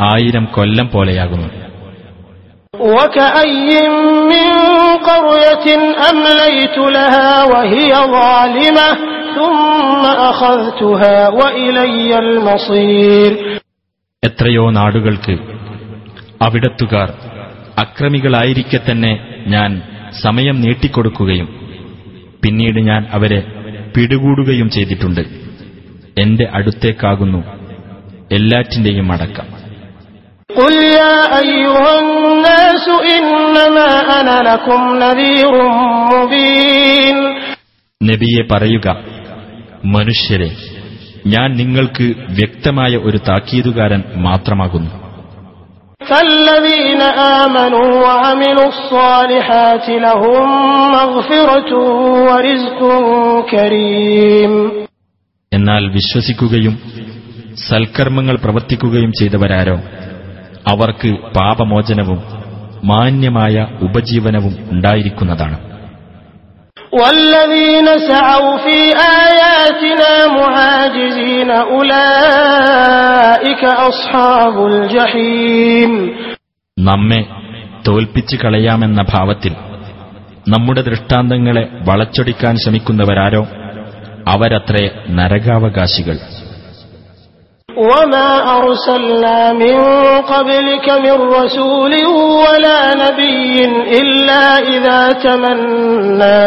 [0.00, 1.48] ആയിരം കൊല്ലം പോലെയാകുന്നു.
[14.24, 15.38] എത്രയോ നാടുകൾക്ക്
[16.42, 17.12] അവിടത്തുകാർ
[17.78, 19.82] അക്രമികളായിരിക്കെ തന്നെ ഞാൻ
[20.22, 21.48] സമയം നീട്ടിക്കൊടുക്കുകയും
[22.44, 23.42] പിന്നീട് ഞാൻ അവരെ
[23.96, 25.51] പിടികൂടുകയും ചെയ്തിട്ടുണ്ട്.
[26.17, 27.41] എന്റെ അടുത്തേക്കാകുന്നു
[28.29, 29.47] എല്ലാറ്റിന്റെയും അടക്കം
[30.49, 35.53] قل يا أيها الناس إنما أنا لكم نذير
[36.11, 37.17] مبين
[38.01, 38.87] നബിയെ പറയുക
[39.95, 40.49] മനുഷ്യരെ
[41.25, 42.05] ഞാൻ നിങ്ങൾക്ക്
[42.37, 44.93] വ്യക്തമായ ഒരു താക്കീതുകാരൻ മാത്രമാകുന്നു
[46.01, 47.01] فالذين
[47.41, 50.45] آمنوا وعملوا الصالحات لهم
[50.91, 51.71] مغفرة
[52.27, 52.79] ورزق
[53.51, 54.53] كريم
[55.52, 56.78] എന്നാൽ വിശ്വസിക്കുകയും
[57.68, 59.76] സൽക്കർമ്മങ്ങൾ പ്രവർത്തിക്കുകയും ചെയ്തവരാരോ?
[60.68, 62.22] അവർക്ക് പാപമോചനവും
[62.84, 65.72] മാന്യമായ ഉപജീവനവും ഉണ്ടായിരിക്കുന്നതാണ്.
[76.78, 77.24] നമ്മെ
[77.88, 79.52] തോൽപ്പിച്ചു കളയാമെന്ന ഭാവത്തിൽ
[80.48, 83.46] നമ്മുടെ ദൃഷ്ടാന്തങ്ങളെ വളച്ചൊടിക്കാൻ ശ്രമിക്കുന്നവരാരോ?
[84.33, 84.85] അവരത്രേ
[85.19, 86.19] നരകാവകാശികൾ
[87.89, 89.77] وما أرسلنا من
[90.33, 91.93] قبلك من رسول
[92.43, 93.55] ولا نبي
[94.01, 94.43] إلا
[94.75, 96.39] إذا تمنى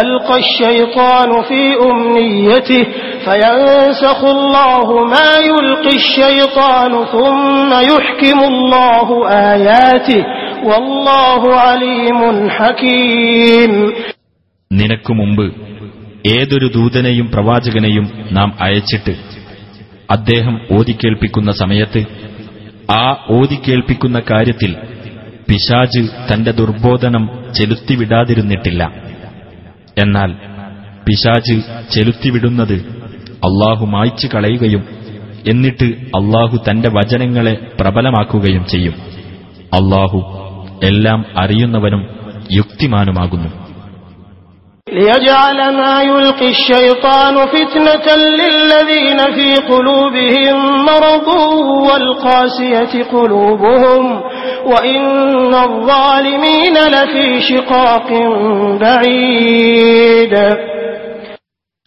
[0.00, 2.84] ألقى الشيطان في أمنيته
[3.24, 9.08] فينسخ الله ما يلقي الشيطان ثم يحكم الله
[9.54, 10.22] آياته
[10.64, 13.72] والله عليم حكيم
[14.70, 15.46] നിനക്കു മുമ്പ്
[16.27, 19.15] ഏതൊരു ദൂതനെയും പ്രവാചകനെയും നാം അയച്ചിട്ട്
[20.11, 22.05] അദ്ദേഹം ഓതിക്കേൾപ്പിക്കുന്ന സമയത്ത്
[22.91, 24.75] ആ ഓതിക്കേൾപ്പിക്കുന്ന കാര്യത്തിൽ
[25.49, 28.93] പിശാജ് തന്റെ ദുർബോധനം ചെലുത്തിവിടാതിരുന്നിട്ടില്ല.
[29.97, 30.31] എന്നാൽ
[31.05, 31.61] പിശാജ്
[31.93, 32.73] ചെലുത്തിവിടുന്നത്
[33.29, 34.85] അള്ളാഹു മായ്ച്ചു കളയുകയും
[35.47, 38.93] എന്നിട്ട് അള്ളാഹു തന്റെ വചനങ്ങളെ പ്രബലമാക്കുകയും ചെയ്യും.
[39.73, 40.17] അള്ളാഹു
[40.83, 42.07] എല്ലാം അറിയുന്നവനും
[42.51, 43.64] യുക്തിമാനുമാകുന്നു.
[44.86, 51.28] ليجعل ما يلقي الشيطان فتنة للذين في قلوبهم مرض
[51.86, 54.04] والقاسية قلوبهم
[54.64, 55.04] وإن
[55.66, 58.08] الظالمين لفي شقاق
[58.80, 60.34] بعيد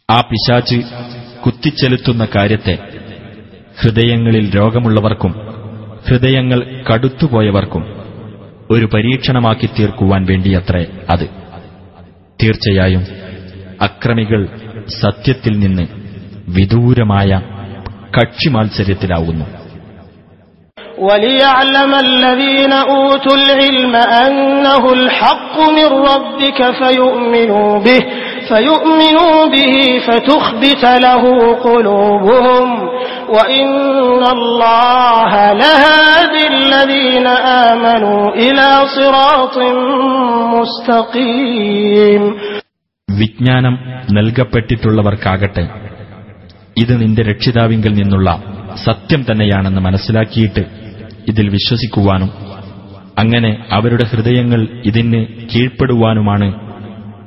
[0.09, 0.77] ആ പിശാച്ച്
[1.45, 2.75] കുത്തിച്ചെലുത്തുന്ന കാര്യത്തെ
[3.77, 5.33] ഹൃദയങ്ങളിൽ രോഗമുള്ളവർക്കും
[6.07, 7.83] ഹൃദയങ്ങൾ കടുത്തുപോയവർക്കും
[8.71, 11.25] ഒരു പരീക്ഷണമാക്കി തീർക്കുവാൻ വേണ്ടിയത്രേ അത്
[12.39, 13.03] തീർച്ചയായും
[13.81, 14.41] അക്രമികൾ
[15.01, 15.85] സത്യത്തിൽ നിന്ന്
[16.55, 17.31] വിദൂരമായ
[18.13, 19.45] കക്ഷിമാത്സര്യത്തിലാവുന്നു
[20.99, 23.93] وليعلم الذين أوتوا العلم
[24.25, 28.01] أنه الحق من ربك فيؤمنوا به
[28.49, 31.23] فيؤمنوا به فتخبت له
[31.59, 32.67] قلوبهم
[33.29, 33.71] وإن
[34.31, 37.27] الله لهادي الذين
[37.65, 39.55] آمنوا إلى صراط
[40.55, 42.23] مستقيم
[43.09, 43.75] വിജ്ഞാനം
[44.17, 45.63] നൽകപ്പെട്ടിട്ടുള്ളവർക്കാകട്ടെ
[46.77, 48.29] ഇത് നിന്റെ രക്ഷിതാവിങ്കിൽ നിന്നുള്ള
[48.85, 50.63] സത്യം തന്നെയാണെന്ന് മനസ്സിലാക്കിയിട്ട്
[51.27, 52.29] ഇതിൽ വിശ്വസിക്കുവാനും
[53.17, 55.19] അങ്ങനെ അവരുടെ ഹൃദയങ്ങൾ ഇതിന്
[55.51, 56.47] കീഴ്പ്പെടുവാനുമാണ്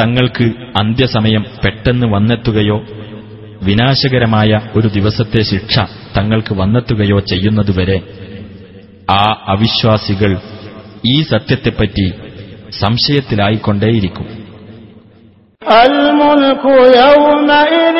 [0.00, 0.46] തങ്ങൾക്ക്
[0.80, 2.78] അന്ത്യസമയം പെട്ടെന്ന് വന്നെത്തുകയോ
[3.66, 5.76] വിനാശകരമായ ഒരു ദിവസത്തെ ശിക്ഷ
[6.16, 7.98] തങ്ങൾക്ക് വന്നെത്തുകയോ ചെയ്യുന്നതുവരെ
[9.12, 9.22] ആ
[9.54, 10.32] അവിശ്വാസികൾ
[11.04, 12.06] ഈ സത്യത്തെപ്പറ്റി
[12.82, 14.28] സംശയത്തിലായിക്കൊണ്ടേയിരിക്കും
[15.82, 16.64] الملك
[16.98, 17.98] يومئذ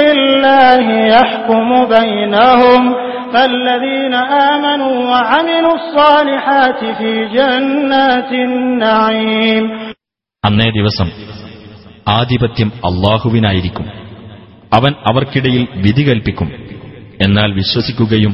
[0.00, 2.82] لله يحكم بينهم
[3.32, 4.14] فالذين
[4.48, 9.64] آمنوا وعملوا الصالحات في جنات النعيم
[10.44, 11.08] അന്നേ ദിവസം
[12.12, 13.86] ആധിപത്യം അള്ളാഹുവിനായിരിക്കും
[14.72, 16.48] അവൻ അവർക്കിടയിൽ വിധി കൽപ്പിക്കും
[17.22, 18.32] എന്നാൽ വിശ്വസിക്കുകയും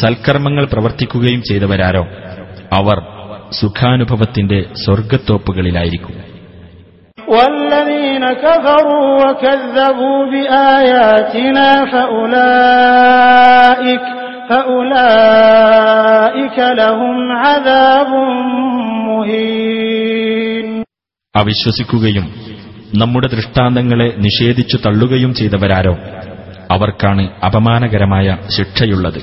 [0.00, 2.04] സൽക്കർമ്മങ്ങൾ പ്രവർത്തിക്കുകയും ചെയ്തവരാരോ
[2.72, 2.98] അവർ
[3.52, 6.14] സുഖാനുഭവത്തിന്റെ സ്വർഗത്തോപ്പുകളിലായിരിക്കും
[7.28, 14.04] والذين كفروا وكذبوا بآياتنا فأولئك
[14.48, 18.10] فأولئك لهم عذاب
[19.06, 20.82] مهين
[21.34, 22.26] അവിശ്വസിക്കുകയും
[22.94, 25.94] നമ്മുടെ ദൃഷ്ടാന്തങ്ങളെ നിഷേധിച്ചു തള്ളുകയും ചെയ്തവരാരോ
[26.70, 28.26] അവർക്കാണ് അപമാനകരമായ
[28.56, 29.20] ശിക്ഷയുള്ളത്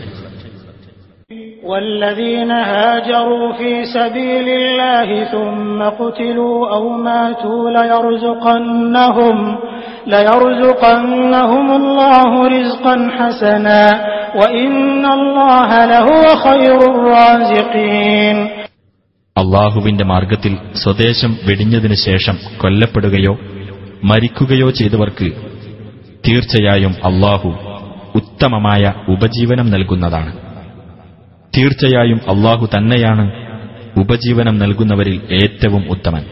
[1.66, 9.38] والذين هاجروا في سبيل الله ثم قتلوا أو ماتوا ليرزقنهم
[10.08, 13.84] ليرزقنهم الله رزقا حسنا
[14.36, 14.74] وإن
[15.14, 18.38] الله لهو خير الرازقين
[19.36, 23.34] അള്ളാഹുവിന്റെ മാർഗത്തിൽ സ്വദേശം വെടിഞ്ഞതിനു ശേഷം കൊല്ലപ്പെടുകയോ
[24.05, 25.33] മരിക്കുകയോ ചെയ്തവർക്ക്
[26.29, 27.49] തീർച്ചയായും അള്ളാഹു
[28.15, 30.39] ഉത്തമമായ ഉപജീവനം നൽകുന്നതാണ്.
[31.57, 33.33] തീർച്ചയായും അള്ളാഹു തന്നെയാണ്
[33.99, 36.25] ഉപജീവനം നൽകുന്നവരിൽ ഏറ്റവും ഉത്തമൻ.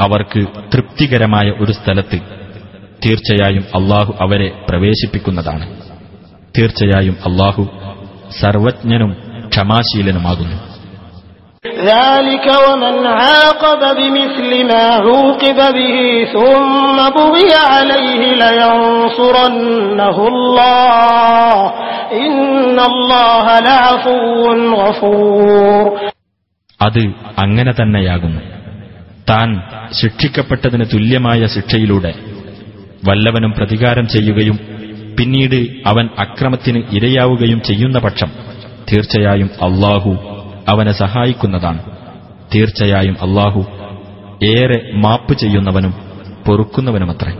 [0.00, 2.20] അവർക്ക് തൃപ്തികരമായ ഒരു സ്ഥലത്ത്
[3.06, 5.89] തീർച്ചയായും അള്ളാഹു അവരെ പ്രവേശിപ്പിക്കുന്നതാണ്.
[6.55, 7.63] തീർച്ചയായും അള്ളാഹു
[8.41, 9.11] സർവജ്ഞനും
[9.51, 10.57] ക്ഷമാശീലനുമാകുന്നു
[11.89, 15.97] ذلك ومن عاقب بمثل ما عوقب به
[16.35, 21.55] ثم بغي عليه لينصرنه الله
[22.17, 22.37] إن
[22.81, 24.17] الله لعفو
[24.81, 25.85] غفور
[26.79, 27.01] അത്
[27.43, 28.41] അങ്ങനെ തന്നെയാകുന്നു
[29.29, 29.49] താൻ
[29.99, 32.11] ശിക്ഷിക്കപ്പെട്ടതിന് തുല്യമായ ശിക്ഷയിലൂടെ
[33.03, 34.57] വല്ലവനും പ്രതികാരം ചെയ്യുകയും
[35.19, 38.29] പിന്നീട് അവൻ അക്രമത്തിന് ഇരയാവുകയും ചെയ്യുന്ന പക്ഷം
[38.89, 40.11] തീർച്ചയായും അള്ളാഹു
[40.67, 41.81] അവനെ സഹായിക്കുന്നതാണ്
[42.53, 43.61] തീർച്ചയായും അള്ളാഹു
[44.51, 45.93] ഏറെ മാപ്പ് ചെയ്യുന്നവനും
[46.47, 47.33] പൊറുക്കുന്നവനുമത്രേ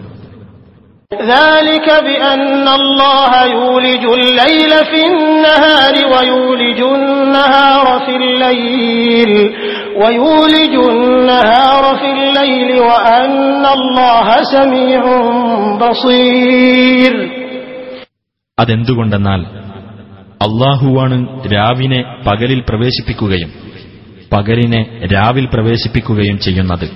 [1.36, 9.32] ذلك بأن الله يولج الليل في النهار ويولج النهار في الليل
[9.96, 15.02] ويولج النهار في الليل وأن الله سميع
[15.82, 17.14] بصير
[18.60, 19.42] അതെന്തുകൊണ്ടെന്നാൽ
[20.42, 21.18] അള്ളാഹുവാണ്
[21.54, 23.52] രാവിനെ പകലിൽ പ്രവേശിപ്പിക്കുകയും
[24.32, 24.82] പകലിനെ
[25.14, 26.88] രാവിൽ പ്രവേശിപ്പിക്കുകയും ചെയ്യുന്നത്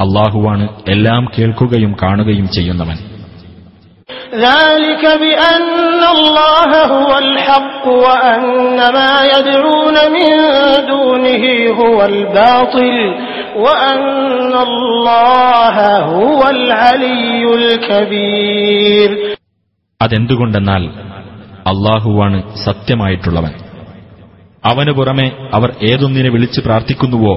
[0.00, 2.98] അള്ളാഹുവാണ് എല്ലാം കേൾക്കുകയും കാണുകയും ചെയ്യുന്നവൻ
[4.46, 5.62] ذلك بأن
[6.16, 8.42] الله هو الحق وأن
[8.90, 10.30] ما يدعون من
[10.86, 11.44] دونه
[11.80, 12.96] هو الباطل
[13.56, 15.76] وأن الله
[16.12, 19.10] هو العلي الكبير
[20.00, 20.84] അതെന്തുകൊണ്ടെന്നാൽ
[21.66, 23.52] അള്ളാഹുവാണ് സത്യമായിട്ടുള്ളവൻ
[24.64, 27.34] അവനു പുറമെ അവർ ഏതൊന്നിനെ വിളിച്ച് പ്രാർത്ഥിക്കുന്നുവോ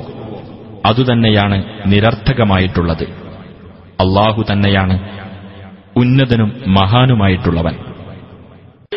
[0.85, 3.05] അതുതന്നെയാണ് നിരർത്ഥകമായിട്ടുള്ളത്
[3.99, 4.97] അള്ളാഹു തന്നെയാണ്
[5.95, 7.75] ഉന്നതനും മഹാനുമായിട്ടുള്ളവൻ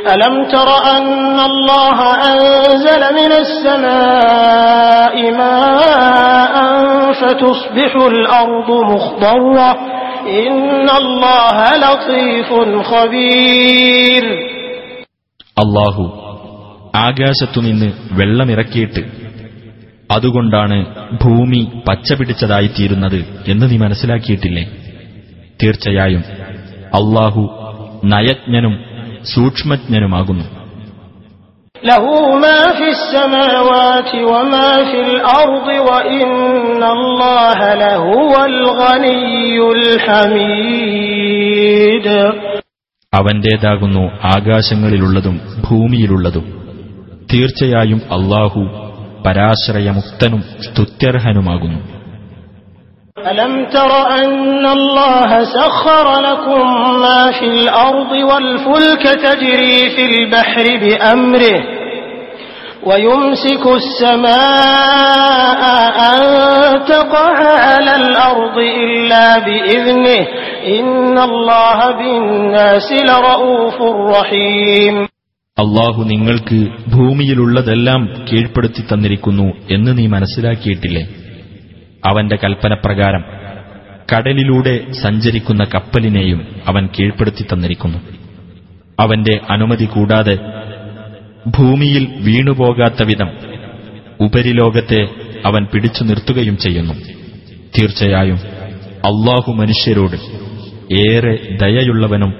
[0.08, 1.06] ألم تر أن
[1.42, 6.54] الله أنزل من السماء ماء
[7.12, 9.70] فتصبح الأرض مخضرة
[15.59, 16.03] അള്ളാഹു
[16.95, 19.27] ആകാശത്തുനിന്ന് വെള്ളമിറക്കിയിട്ട്
[20.11, 20.85] അതുകൊണ്ടാണ്
[21.23, 24.63] ഭൂമി പച്ചപിടിച്ചതായിത്തീരുന്നത് എന്ന് നീ മനസ്സിലാക്കിയിട്ടില്ലേ?
[25.63, 26.23] തീർച്ചയായും
[26.87, 27.41] അള്ളാഹു
[28.03, 28.79] നയജ്ഞനും
[29.23, 30.56] സൂക്ഷ്മജ്ഞനുമാകുന്നു.
[43.15, 46.57] അവന്റേതാകുന്നു ആകാശങ്ങളിലുള്ളതും ഭൂമിയിലുള്ളതും.
[47.33, 48.59] തീർച്ചയായും അള്ളാഹു
[49.27, 51.96] പരാശ്രയമുക്തനും സ്തുത്യർഹനുമാകുന്നു.
[53.22, 56.62] ألم تر أن الله سخر لكم
[57.00, 61.60] ما في الأرض والفلك تجري في البحر بأمره
[62.84, 65.62] ويمسك السماء
[66.08, 66.20] أن
[66.84, 67.34] تقع
[67.66, 70.22] على الأرض إلا بإذنه
[70.70, 73.76] إن الله بالناس لرؤوف
[74.16, 74.96] رحيم
[75.58, 76.58] അള്ളാഹു നിങ്ങൾക്ക്
[76.92, 81.02] ഭൂമിയിലുള്ളതെല്ലാം കീഴ്പ്പെടുത്തി തന്നിരിക്കുന്നു എന്ന് നീ മനസ്സിലാക്കിയിട്ടില്ലേ
[82.08, 83.24] അവന്റെ കൽപ്പനപ്രകാരം
[84.12, 86.40] കടലിലൂടെ സഞ്ചരിക്കുന്ന കപ്പലിനെയും
[86.70, 88.00] അവൻ കീഴ്പ്പെടുത്തി തന്നിരിക്കുന്നു
[88.98, 90.34] അവന്റെ അനുമതി കൂടാതെ
[91.56, 93.30] ഭൂമിയിൽ വീണുപോകാത്ത വിധം
[94.20, 95.00] ഉപരിലോകത്തെ
[95.46, 96.94] അവൻ പിടിച്ചു നിർത്തുകയും ചെയ്യുന്നു
[97.76, 98.40] തീർച്ചയായും
[99.10, 100.18] അള്ളാഹു മനുഷ്യരോട്
[101.04, 102.32] ഏറെ ദയയുള്ളവനും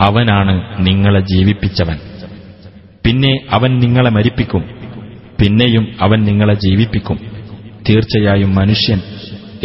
[0.00, 1.98] അവനാണ് നിങ്ങളെ ജീവിപ്പിച്ചവൻ
[3.04, 4.62] പിന്നെ അവൻ നിങ്ങളെ മരിപ്പിക്കും
[5.40, 7.18] പിന്നെയും അവൻ നിങ്ങളെ ജീവിപ്പിക്കും
[7.88, 9.00] തീർച്ചയായും മനുഷ്യൻ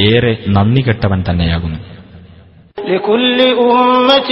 [0.08, 1.80] ഏറെ നന്ദി കെട്ടവൻ തന്നെയാകുന്നു
[2.78, 3.40] لكل
[3.72, 4.30] أمة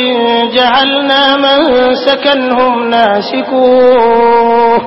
[0.57, 4.79] جعلنا منسكا هم ناسكوه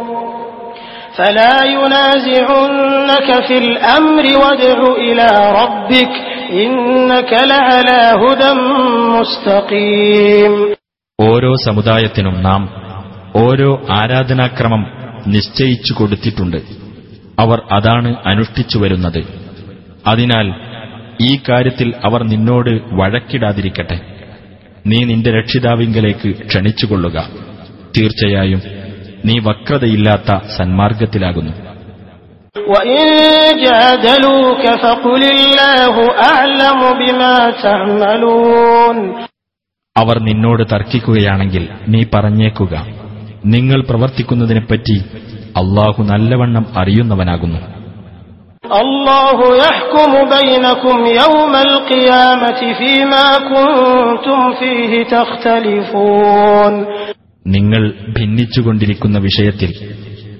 [1.16, 5.28] فلا ينازعنك في الأمر وادع إلى
[5.60, 6.12] ربك
[6.58, 8.50] إنك لعلى هدى
[9.16, 10.52] مستقيم
[11.18, 12.62] ഓരോ സമുദായത്തിനും നാം
[13.38, 13.68] ഓരോ
[13.98, 14.82] ആരാധനാക്രമം
[15.26, 16.58] നിശ്ചയിച്ചു കൊടുത്തിട്ടുണ്ട്
[17.38, 19.20] അവർ അതാണ് അനുഷ്ഠിച്ചു വരുന്നത്
[20.06, 20.46] അതിനാൽ
[21.20, 22.70] ഈ കാര്യത്തിൽ അവർ നിന്നോട്
[23.00, 23.98] വഴക്കിടാതിരിക്കട്ടെ
[24.84, 27.16] നീ നിന്റെ രക്ഷിതാവിങ്കലേക്ക് ക്ഷണിച്ചുകൊള്ളുക
[27.96, 28.60] തീർച്ചയായും
[29.27, 31.53] നീ വക്രതയില്ലാത്ത സന്മാർഗത്തിലാകുന്നു.
[39.95, 42.75] അവർ നിന്നോട് തർക്കിക്കുകയാണെങ്കിൽ നീ പറഞ്ഞേക്കുക
[43.45, 44.97] നിങ്ങൾ പ്രവർത്തിക്കുന്നതിനെപ്പറ്റി
[45.59, 47.59] അള്ളാഹു നല്ലവണ്ണം അറിയുന്നവനാകുന്നു.
[57.47, 59.71] നിങ്ങൾ ഭിന്നിച്ചുകൊണ്ടിരിക്കുന്ന വിഷയത്തിൽ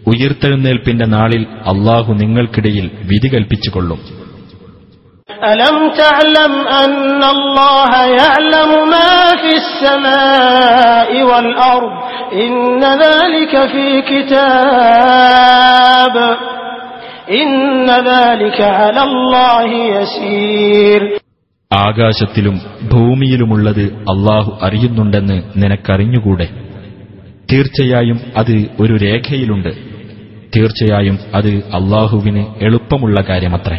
[0.08, 3.99] ഉയർത്തെഴുന്നേൽപ്പിന്റെ നാളിൽ അള്ളാഹു നിങ്ങൾക്കിടയിൽ വിധി കൽപ്പിച്ചുകൊള്ളും.
[21.74, 22.62] ആകാശത്തിലും
[22.93, 26.66] ഭൂമിയിലുമുള്ളത് അള്ളാഹു അറിയുന്നുണ്ടെന്ന് നിനക്കറിഞ്ഞുകൂടെ?
[27.48, 29.70] തീർച്ചയായും അത് ഒരു രേഖയിലുണ്ട്
[30.55, 33.78] തീർച്ചയായും അത് അള്ളാഹുവിന് എളുപ്പമുള്ള കാര്യമത്രേ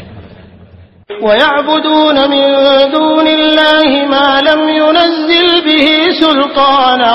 [1.26, 2.44] ويعبدون من
[2.92, 5.88] دون الله ما لم ينزل به
[6.22, 7.12] سلطانا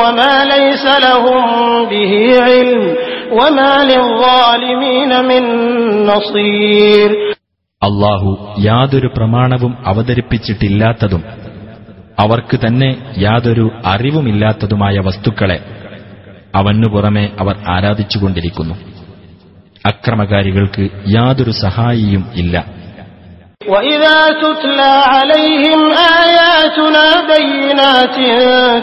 [0.00, 1.42] وما ليس لهم
[1.86, 2.82] به علم
[3.32, 5.42] وما للظالمين من
[6.06, 7.10] نصير
[7.82, 8.30] അള്ളാഹു
[8.60, 11.22] യാതൊരു പ്രമാണവും അവതരിപ്പിച്ചിട്ടില്ലാത്തതും
[12.18, 12.90] അവർക്ക് തന്നെ
[13.26, 15.58] യാതൊരു അറിവുമില്ലാത്തതുമായ വസ്തുക്കളെ
[16.58, 18.76] അവനു പുറമെ അവർ ആരാധിച്ചുകൊണ്ടിരിക്കുന്നു
[19.84, 20.84] അക്രമകാരികൾക്ക്
[21.16, 22.56] യാതൊരു സഹായിയും ഇല്ല
[23.68, 25.80] وإذا تتلى عليهم
[26.20, 28.16] آياتنا بينات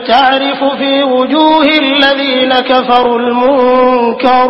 [0.07, 4.49] تعرف في وجوه الذين كفروا المنكر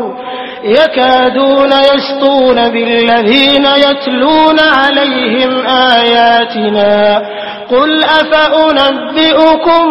[0.64, 7.22] يكادون يسطون بالذين يتلون عليهم آياتنا
[7.70, 9.84] قل أفأنبئكم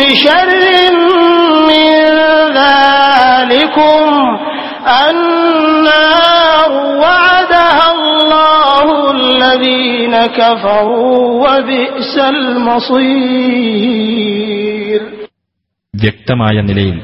[0.00, 0.48] بشر
[1.68, 1.94] من
[2.60, 4.04] ذلكم
[5.10, 6.70] النار
[7.02, 12.14] وعدها الله الذين كفروا وبئس
[13.62, 15.00] المصير
[16.02, 16.96] വ്യക്തമായ നിലയിൽ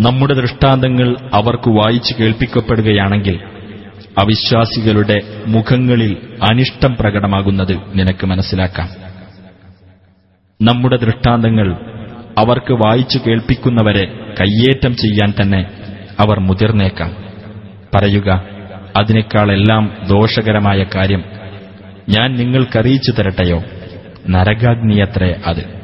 [0.00, 3.40] നമ്മുടെ ദൃഷ്ടാന്തങ്ങൾ അവർക്ക് വായിച്ചു കേൾപ്പിക്കപ്പെടുകയാണെങ്കിൽ
[4.18, 6.16] അവിശ്വാസികളുടെ മുഖങ്ങളിൽ
[6.50, 8.88] അനിഷ്ടം പ്രകടമാകുന്നത് നിനക്ക് മനസ്സിലാക്കാം.
[10.62, 11.72] നമ്മുടെ ദൃഷ്ടാന്തങ്ങൾ
[12.38, 15.70] അവർക്ക് വായിച്ചു കേൾപ്പിക്കുന്നവരെ കയ്യേറ്റം ചെയ്യാൻ തന്നെ
[16.20, 17.16] അവർ മുതിർന്നേക്കാം.
[17.94, 18.44] പറയുക
[18.96, 21.24] അതിനേക്കാളെല്ലാം ദോഷകരമായ കാര്യം
[22.08, 23.62] ഞാൻ നിങ്ങൾക്കറിയിച്ചു തരട്ടെയോ?
[24.28, 25.83] നരകാഗ്നിയത്രേ അത്.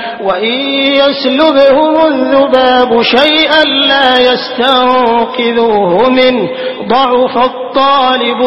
[0.20, 0.56] وإن
[1.00, 6.44] يسلبهم الذباب شيئا لا يستنقذوه منه
[6.88, 8.40] ضعف الطالب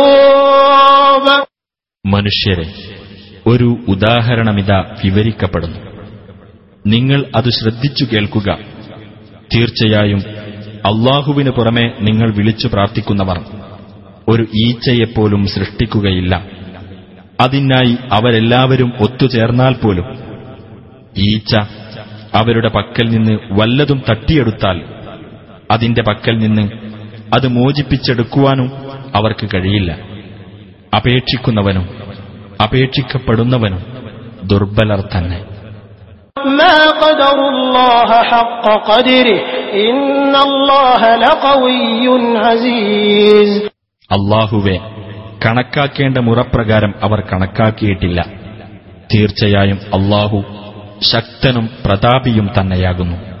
[0.00, 1.26] والمطلوب
[2.04, 2.66] മനുഷ്യരെ
[3.46, 5.78] ഒരു ഉദാഹരണമിതാ വിവരിക്കപ്പെടുന്നു
[6.84, 8.48] നിങ്ങൾ അത് ശ്രദ്ധിച്ചു കേൾക്കുക
[9.50, 10.20] തീർച്ചയായും
[10.90, 13.38] അള്ളാഹുവിനു പുറമെ നിങ്ങൾ വിളിച്ചു പ്രാർത്ഥിക്കുന്നവർ
[14.28, 16.34] ഒരു ഈച്ചയെപ്പോലും സൃഷ്ടിക്കുകയില്ല
[17.38, 20.06] അതിനായി അവരെല്ലാവരും ഒത്തുചേർന്നാൽ പോലും
[21.17, 21.55] ഈച്ച
[22.35, 24.81] അവരുടെ പക്കൽ നിന്ന് വല്ലതും തട്ടിയെടുത്താൽ
[25.71, 26.61] അതിന്റെ പക്കൽ നിന്ന്
[27.35, 28.71] അത് മോചിപ്പിച്ചെടുക്കുവാനും
[29.15, 29.97] അവർക്ക് കഴിയില്ല.
[30.95, 31.89] അപേക്ഷിക്കുന്നവനും
[32.63, 33.83] അപേക്ഷിക്കപ്പെടുന്നവനും
[34.43, 35.45] ദുർബലർ തന്നെ.
[44.11, 44.79] അള്ളാഹുവെ
[45.45, 48.25] കണക്കാക്കേണ്ട മുറപ്രകാരം അവർ കണക്കാക്കിയിട്ടില്ല.
[49.13, 50.43] തീർച്ചയായും അള്ളാഹു
[51.01, 53.35] ശക്തനും പ്രതാപിയും തന്നെയാകുന്നു.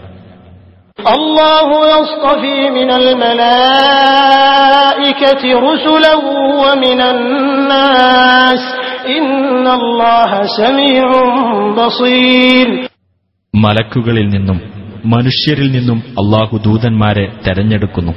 [13.55, 14.61] മലക്കുകളിൽ നിന്നും
[15.05, 18.11] മനുഷ്യരിൽ നിന്നും അള്ളാഹു ദൂതന്മാരെ തെരഞ്ഞെടുക്കുന്നു.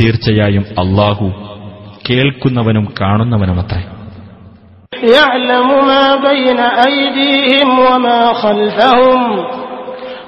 [0.00, 1.32] തീർച്ചയായും അള്ളാഹു
[2.10, 3.99] കേൾക്കുന്നവനും കാണുന്നവനുമത്രേ.
[5.09, 9.19] يعلم ما بين أيديهم وما خلفهم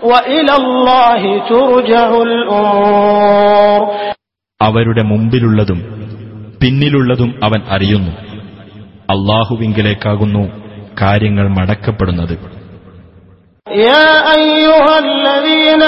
[0.04, 3.80] وإلى الله ترجع الأمور
[4.60, 5.80] അവരുടെ മുമ്പിലുള്ളതും
[6.62, 8.14] പിന്നിലുള്ളതും അവൻ അറിയുന്നു
[9.10, 10.44] അള്ളാഹുവിങ്കിലേക്കാകുന്നു
[11.02, 12.36] കാര്യങ്ങൾ മടക്കപ്പെടുന്നത്
[13.86, 15.84] يا أيها الذين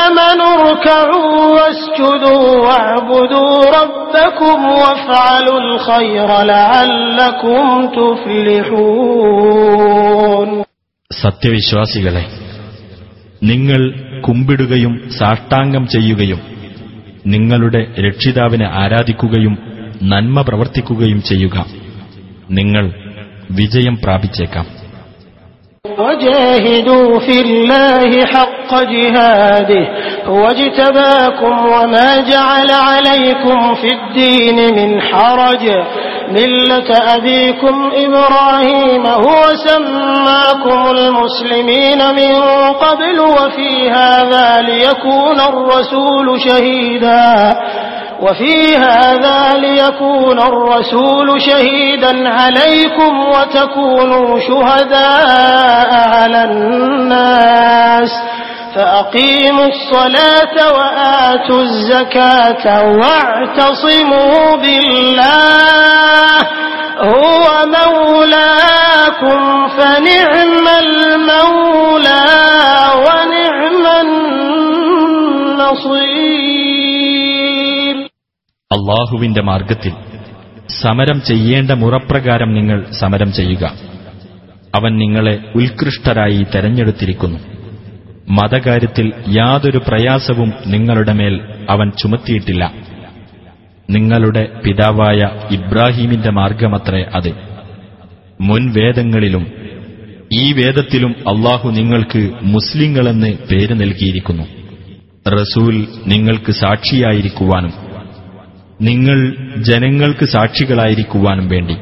[0.00, 7.64] آمنوا اركعوا واسجدوا واعبدوا ربكم وافعلوا الخير لعلكم
[9.16, 10.48] تفلحون
[11.10, 12.24] സത്യവിശ്വാസികളെ
[13.42, 13.80] നിങ്ങൾ
[14.26, 16.40] കുമ്പിടുകയും സാഷ്ടാംഗം ചെയ്യുകയും
[17.34, 19.54] നിങ്ങളുടെ രക്ഷിതാവിനെ ആരാധിക്കുകയും
[20.12, 21.56] നന്മ പ്രവർത്തിക്കുകയും ചെയ്യുക
[22.58, 22.84] നിങ്ങൾ
[23.50, 24.66] വിജയം പ്രാപിച്ചേക്കാം
[25.89, 29.87] وجاهدوا في الله حق جهاده
[30.25, 35.69] هو اجتباكم وما جعل عليكم في الدين من حرج.
[36.33, 42.41] ملة أبيكم إبراهيم هو سماكم المسلمين من
[42.73, 47.55] قبل وفي هذا ليكون الرسول شهيدا.
[48.21, 55.29] وفي هذا ليكون الرسول شهيدا عليكم وتكونوا شهداء
[56.09, 58.11] على الناس.
[58.74, 66.36] فأقيموا الصلاة وآتوا الزكاة واعتصموا بالله
[67.12, 67.44] هو
[67.78, 69.40] مولاكم
[69.76, 72.26] فنعم المولى
[73.04, 73.84] ونعم
[76.66, 77.96] النصير
[78.70, 79.92] അള്ളാഹുവിന്റെ മാർഗത്തിൽ
[80.82, 83.64] സമരം ചെയ്യേണ്ട മുറപ്രകാരം നിങ്ങൾ സമരം ചെയ്യുക
[84.74, 87.38] അവൻ നിങ്ങളെ ഉത്കൃഷ്ടരായി തെരഞ്ഞെടുത്തിരിക്കുന്നു
[88.29, 92.73] മതകാര്യത്തിൽ യാതൊരു പ്രയാസവും നിങ്ങളുടെ മേൽ അവൻ ചുമത്തിയിട്ടില്ല.
[93.89, 97.33] നിങ്ങളുടെ പിതാവായ ഇബ്രാഹീമിന്റെ മാർഗമത്രേ അത്.
[98.41, 99.51] മുൻ വേദങ്ങളിലും
[100.31, 104.43] ഈ വേദത്തിലും അള്ളാഹു നിങ്ങൾക്ക് മുസ്ലിങ്ങളെന്ന് പേര് നൽകിയിരിക്കുന്നു.
[105.29, 107.73] റസൂൽ നിങ്ങൾക്ക് സാക്ഷിയായിരിക്കുവാനും
[108.81, 111.75] നിങ്ങൾ ജനങ്ങൾക്ക് സാക്ഷികളായിരിക്കുവാനും വേണ്ടി.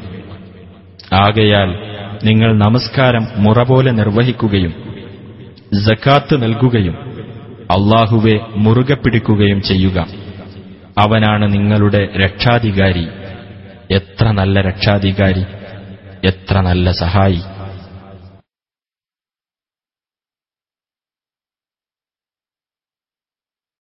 [1.13, 1.89] ആകയാൽ
[2.23, 4.88] നിങ്ങൾ നമസ്കാരം മുറ പോലെ നിർവഹിക്കുകയും
[5.73, 6.95] ജക്കാത്ത് നൽകുകയും
[7.71, 10.07] അള്ളാഹുവെ മുറുകെ പിടിക്കുകയും ചെയ്യുക.
[10.97, 13.07] അവനാണ് നിങ്ങളുടെ രക്ഷാധികാരി.
[13.91, 15.43] എത്ര നല്ല രക്ഷാധികാരി
[16.23, 17.41] എത്ര നല്ല സഹായി.